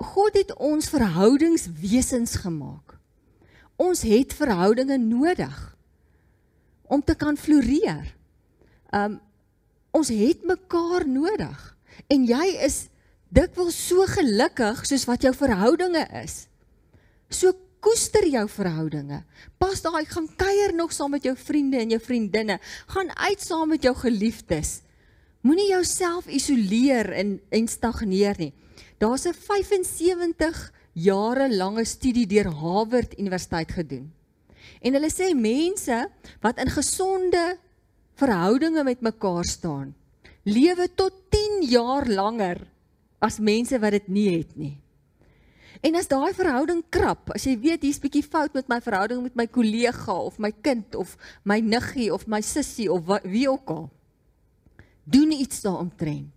God 0.00 0.36
het 0.38 0.52
ons 0.56 0.88
verhoudingswesens 0.92 2.38
gemaak. 2.40 2.96
Ons 3.80 4.04
het 4.08 4.32
verhoudinge 4.36 4.96
nodig 5.00 5.58
om 6.90 7.02
te 7.04 7.16
kan 7.16 7.36
floreer. 7.40 8.14
Um 8.92 9.20
ons 9.90 10.06
het 10.14 10.44
mekaar 10.46 11.02
nodig 11.10 11.62
en 12.14 12.22
jy 12.22 12.44
is 12.62 12.84
dikwels 13.34 13.74
so 13.74 14.04
gelukkig 14.06 14.84
soos 14.86 15.02
wat 15.08 15.24
jou 15.26 15.32
verhoudinge 15.34 16.04
is. 16.20 16.44
So 17.26 17.50
koester 17.80 18.26
jou 18.28 18.44
verhoudinge. 18.48 19.22
Pas 19.58 19.82
daai 19.82 20.04
gaan 20.04 20.28
kuier 20.36 20.74
nog 20.74 20.92
saam 20.92 21.10
met 21.10 21.24
jou 21.24 21.36
vriende 21.36 21.80
en 21.80 21.90
jou 21.90 22.00
vriendinne. 22.00 22.58
Gaan 22.86 23.10
uit 23.16 23.40
saam 23.40 23.68
met 23.68 23.82
jou 23.82 23.94
geliefdes. 23.96 24.80
Moenie 25.40 25.70
jouself 25.70 26.26
isoleer 26.28 27.12
en 27.12 27.40
en 27.48 27.68
stagneer 27.68 28.36
nie. 28.38 28.52
Daar's 28.98 29.26
'n 29.26 29.34
75 29.34 30.72
jare 30.92 31.48
lange 31.56 31.84
studie 31.84 32.26
deur 32.26 32.50
Harvard 32.52 33.18
Universiteit 33.18 33.72
gedoen. 33.72 34.12
En 34.80 34.92
hulle 34.92 35.10
sê 35.10 35.34
mense 35.34 36.08
wat 36.40 36.58
in 36.58 36.70
gesonde 36.70 37.58
verhoudinge 38.14 38.84
met 38.84 39.00
mekaar 39.00 39.44
staan, 39.44 39.94
lewe 40.42 40.88
tot 40.94 41.12
10 41.28 41.68
jaar 41.68 42.06
langer 42.08 42.66
as 43.18 43.38
mense 43.38 43.78
wat 43.78 43.90
dit 43.90 44.08
nie 44.08 44.38
het 44.38 44.56
nie. 44.56 44.79
En 45.80 45.96
as 45.96 46.10
daai 46.10 46.32
verhouding 46.36 46.82
krap, 46.92 47.30
as 47.34 47.46
jy 47.46 47.54
weet 47.62 47.86
hier's 47.86 48.00
bietjie 48.02 48.24
fout 48.26 48.56
met 48.56 48.68
my 48.68 48.80
verhouding 48.84 49.22
met 49.24 49.38
my 49.38 49.46
kollega 49.48 50.12
of 50.12 50.36
my 50.42 50.50
kind 50.50 50.96
of 50.98 51.14
my 51.46 51.60
niggie 51.62 52.10
of 52.12 52.26
my 52.26 52.42
sussie 52.44 52.90
of 52.92 53.06
wie 53.24 53.46
ook 53.48 53.70
al. 53.70 53.86
Doen 55.04 55.32
iets 55.32 55.62
daaromtrent. 55.64 56.34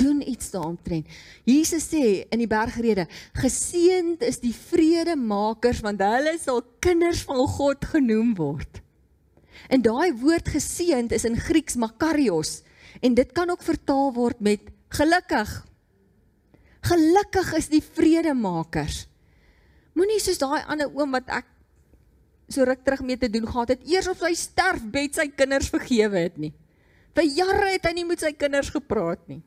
Doen 0.00 0.22
iets 0.24 0.50
daaromtrent. 0.54 1.06
Jesus 1.44 1.90
sê 1.92 2.24
in 2.32 2.40
die 2.40 2.48
bergrede, 2.48 3.04
geseënd 3.36 4.24
is 4.24 4.40
die 4.40 4.54
vredemakers 4.56 5.82
want 5.84 6.00
hulle 6.00 6.38
sal 6.40 6.62
kinders 6.82 7.26
van 7.28 7.44
God 7.58 7.84
genoem 7.92 8.32
word. 8.38 8.80
En 9.68 9.84
daai 9.84 10.14
woord 10.16 10.48
geseënd 10.54 11.12
is 11.12 11.26
in 11.28 11.36
Grieks 11.38 11.76
makarios 11.76 12.62
en 13.04 13.14
dit 13.14 13.28
kan 13.36 13.50
ook 13.50 13.62
vertaal 13.64 14.10
word 14.16 14.40
met 14.40 14.72
gelukkig 14.92 15.52
Gelukkig 16.82 17.52
is 17.60 17.68
die 17.70 17.82
vredemakers. 17.82 19.06
Moenie 19.94 20.20
soos 20.22 20.40
daai 20.40 20.62
ander 20.66 20.90
oom 20.90 21.14
wat 21.14 21.28
ek 21.30 21.48
so 22.52 22.66
ruk 22.68 22.82
terug 22.84 23.04
mee 23.06 23.16
te 23.20 23.30
doen 23.32 23.46
gehad 23.48 23.74
het, 23.74 23.86
eers 23.88 24.10
op 24.10 24.20
sy 24.20 24.32
sterfbed 24.36 25.16
sy 25.16 25.28
kinders 25.32 25.70
vergewe 25.72 26.26
het 26.26 26.36
nie. 26.40 26.52
Vir 27.16 27.28
jare 27.28 27.72
het 27.74 27.86
hy 27.88 27.94
nie 27.96 28.06
met 28.08 28.22
sy 28.24 28.32
kinders 28.36 28.72
gepraat 28.72 29.22
nie. 29.30 29.40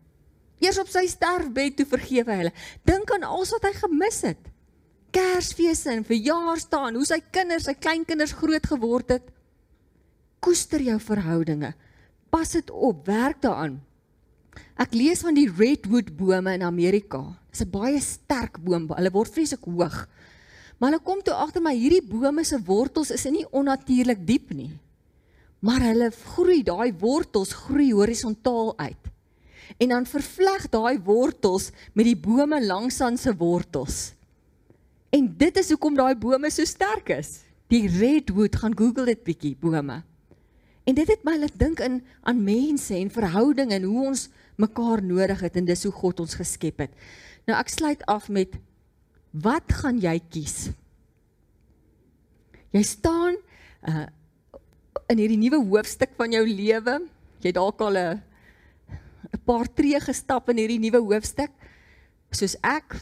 Eers 0.64 0.80
op 0.80 0.90
sy 0.90 1.04
sterfbed 1.12 1.80
toe 1.80 1.88
vergewe 1.90 2.38
hulle. 2.40 2.54
Dink 2.88 3.12
aan 3.14 3.26
alles 3.28 3.52
wat 3.56 3.68
hy 3.68 3.74
gemis 3.78 4.22
het. 4.26 4.52
Kersfeeste 5.16 5.94
en 5.94 6.06
verjaarsdae, 6.08 6.94
hoe 6.96 7.08
sy 7.08 7.20
kinders, 7.34 7.68
sy 7.68 7.76
kleinkinders 7.78 8.36
groot 8.36 8.70
geword 8.72 9.16
het. 9.18 9.28
Koester 10.44 10.84
jou 10.84 10.98
verhoudinge. 11.02 11.74
Pas 12.32 12.52
dit 12.56 12.72
op, 12.72 13.06
werk 13.08 13.42
daaraan. 13.44 13.80
Ek 14.76 14.94
lees 14.94 15.22
van 15.22 15.36
die 15.38 15.48
redwood 15.48 16.12
bome 16.18 16.54
in 16.54 16.64
Amerika. 16.64 17.22
Dis 17.52 17.62
'n 17.62 17.72
baie 17.72 18.02
sterk 18.02 18.60
boom. 18.60 18.88
Hulle 18.90 19.12
word 19.12 19.32
vreeslik 19.32 19.64
hoog. 19.64 20.08
Maar 20.78 20.92
hulle 20.92 21.04
kom 21.04 21.22
toe 21.24 21.34
agter 21.34 21.62
my 21.62 21.74
hierdie 21.76 22.04
bome 22.04 22.44
se 22.44 22.60
wortels 22.68 23.12
is 23.12 23.24
nie 23.26 23.46
onnatuurlik 23.52 24.26
diep 24.28 24.54
nie. 24.54 24.72
Maar 25.60 25.82
hulle 25.82 26.12
groei, 26.12 26.64
daai 26.64 26.94
wortels 27.00 27.54
groei 27.54 27.94
horisontaal 27.94 28.74
uit. 28.78 29.12
En 29.78 29.90
dan 29.90 30.06
vervleg 30.06 30.70
daai 30.70 31.00
wortels 31.04 31.72
met 31.94 32.06
die 32.06 32.18
bome 32.18 32.60
langs 32.66 33.02
aan 33.02 33.18
se 33.18 33.34
wortels. 33.36 34.14
En 35.10 35.32
dit 35.38 35.58
is 35.58 35.70
hoekom 35.70 35.96
daai 35.96 36.16
bome 36.16 36.52
so 36.52 36.66
sterk 36.66 37.10
is. 37.10 37.40
Die 37.72 37.88
redwood, 37.88 38.56
gaan 38.56 38.78
Google 38.78 39.06
dit 39.06 39.24
bietjie, 39.24 39.56
bome. 39.60 40.04
En 40.86 40.94
dit 40.94 41.08
het 41.10 41.24
my 41.26 41.38
laat 41.42 41.56
dink 41.58 41.80
in 41.82 42.02
aan 42.22 42.44
mense 42.44 42.94
en 42.94 43.10
verhoudinge 43.10 43.74
en 43.74 43.88
hoe 43.90 44.06
ons 44.12 44.28
mekaar 44.62 45.04
nodig 45.04 45.40
het 45.40 45.56
en 45.60 45.66
dis 45.66 45.84
hoe 45.84 45.94
God 45.94 46.20
ons 46.20 46.38
geskep 46.40 46.86
het. 46.86 46.94
Nou 47.46 47.58
ek 47.58 47.70
sluit 47.70 48.06
af 48.10 48.30
met 48.30 48.56
wat 49.32 49.68
gaan 49.82 50.00
jy 50.00 50.20
kies? 50.30 50.70
Jy 52.76 52.84
staan 52.84 53.40
uh 53.88 54.08
in 55.06 55.20
hierdie 55.22 55.38
nuwe 55.38 55.60
hoofstuk 55.70 56.16
van 56.18 56.32
jou 56.34 56.42
lewe. 56.50 56.96
Jy 57.46 57.52
dalk 57.54 57.82
al 57.82 57.98
'n 57.98 58.22
'n 59.34 59.42
paar 59.46 59.68
tree 59.70 60.00
gestap 60.00 60.50
in 60.50 60.58
hierdie 60.58 60.80
nuwe 60.80 60.98
hoofstuk 60.98 61.52
soos 62.32 62.56
ek 62.64 62.98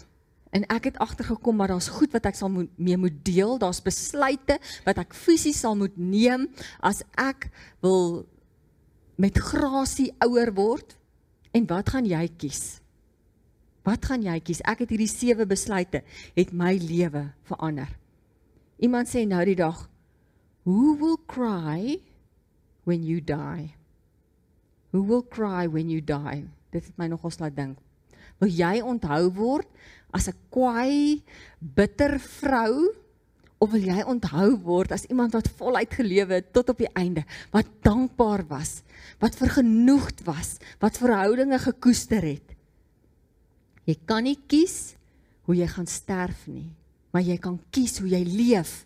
en 0.52 0.66
ek 0.70 0.84
het 0.92 0.98
agtergekom 0.98 1.56
maar 1.56 1.72
daar's 1.72 1.88
goed 1.88 2.12
wat 2.12 2.26
ek 2.26 2.36
sal 2.36 2.50
moet 2.50 2.70
mee 2.78 2.98
moet 2.98 3.24
deel. 3.26 3.58
Daar's 3.58 3.82
besluite 3.82 4.60
wat 4.86 4.98
ek 4.98 5.14
fisies 5.14 5.60
sal 5.60 5.76
moet 5.76 5.96
neem 5.98 6.50
as 6.82 7.04
ek 7.16 7.50
wil 7.82 8.28
met 9.16 9.38
grasie 9.38 10.12
ouer 10.20 10.54
word 10.54 10.98
En 11.54 11.68
wat 11.70 11.94
gaan 11.94 12.08
jy 12.10 12.26
kies? 12.38 12.82
Wat 13.86 14.06
gaan 14.10 14.24
jy 14.26 14.40
kies? 14.42 14.64
Ek 14.66 14.84
het 14.84 14.94
hierdie 14.94 15.12
sewe 15.12 15.46
besluite 15.46 16.02
het 16.34 16.54
my 16.56 16.74
lewe 16.82 17.28
verander. 17.46 17.92
Iemand 18.82 19.08
sê 19.08 19.26
nou 19.28 19.44
die 19.46 19.56
dag, 19.56 19.90
"Who 20.66 20.96
will 20.98 21.20
cry 21.28 22.02
when 22.86 23.04
you 23.04 23.22
die?" 23.22 23.76
Who 24.92 25.02
will 25.02 25.24
cry 25.24 25.68
when 25.68 25.90
you 25.90 26.02
die? 26.02 26.46
Dit 26.72 26.86
het 26.86 26.98
my 26.98 27.08
nogals 27.08 27.40
laat 27.40 27.56
dink. 27.56 27.78
Wil 28.40 28.50
jy 28.50 28.82
onthou 28.82 29.30
word 29.34 29.68
as 30.14 30.28
'n 30.30 30.38
kwaai, 30.50 31.24
bitter 31.60 32.20
vrou 32.20 32.94
of 33.64 33.72
wil 33.72 33.86
jy 33.88 34.04
onthou 34.10 34.50
word 34.66 34.92
as 34.92 35.06
iemand 35.08 35.36
wat 35.38 35.48
voluit 35.60 35.94
gelewe 35.96 36.40
het 36.42 36.52
tot 36.56 36.74
op 36.74 36.82
die 36.84 36.90
einde, 37.00 37.24
wat 37.56 37.70
dankbaar 37.86 38.44
was, 38.50 38.82
wat 39.24 39.38
vergenoegd 39.40 40.26
was, 40.28 40.58
wat 40.84 41.00
verhoudinge 41.00 41.60
gekoester 41.64 42.26
het? 42.28 42.56
Jy 43.88 43.96
kan 44.08 44.28
nie 44.28 44.38
kies 44.52 44.96
hoe 45.48 45.56
jy 45.56 45.68
gaan 45.72 45.88
sterf 45.88 46.46
nie, 46.52 46.68
maar 47.16 47.24
jy 47.24 47.38
kan 47.40 47.56
kies 47.72 48.00
hoe 48.04 48.12
jy 48.12 48.24
leef 48.28 48.84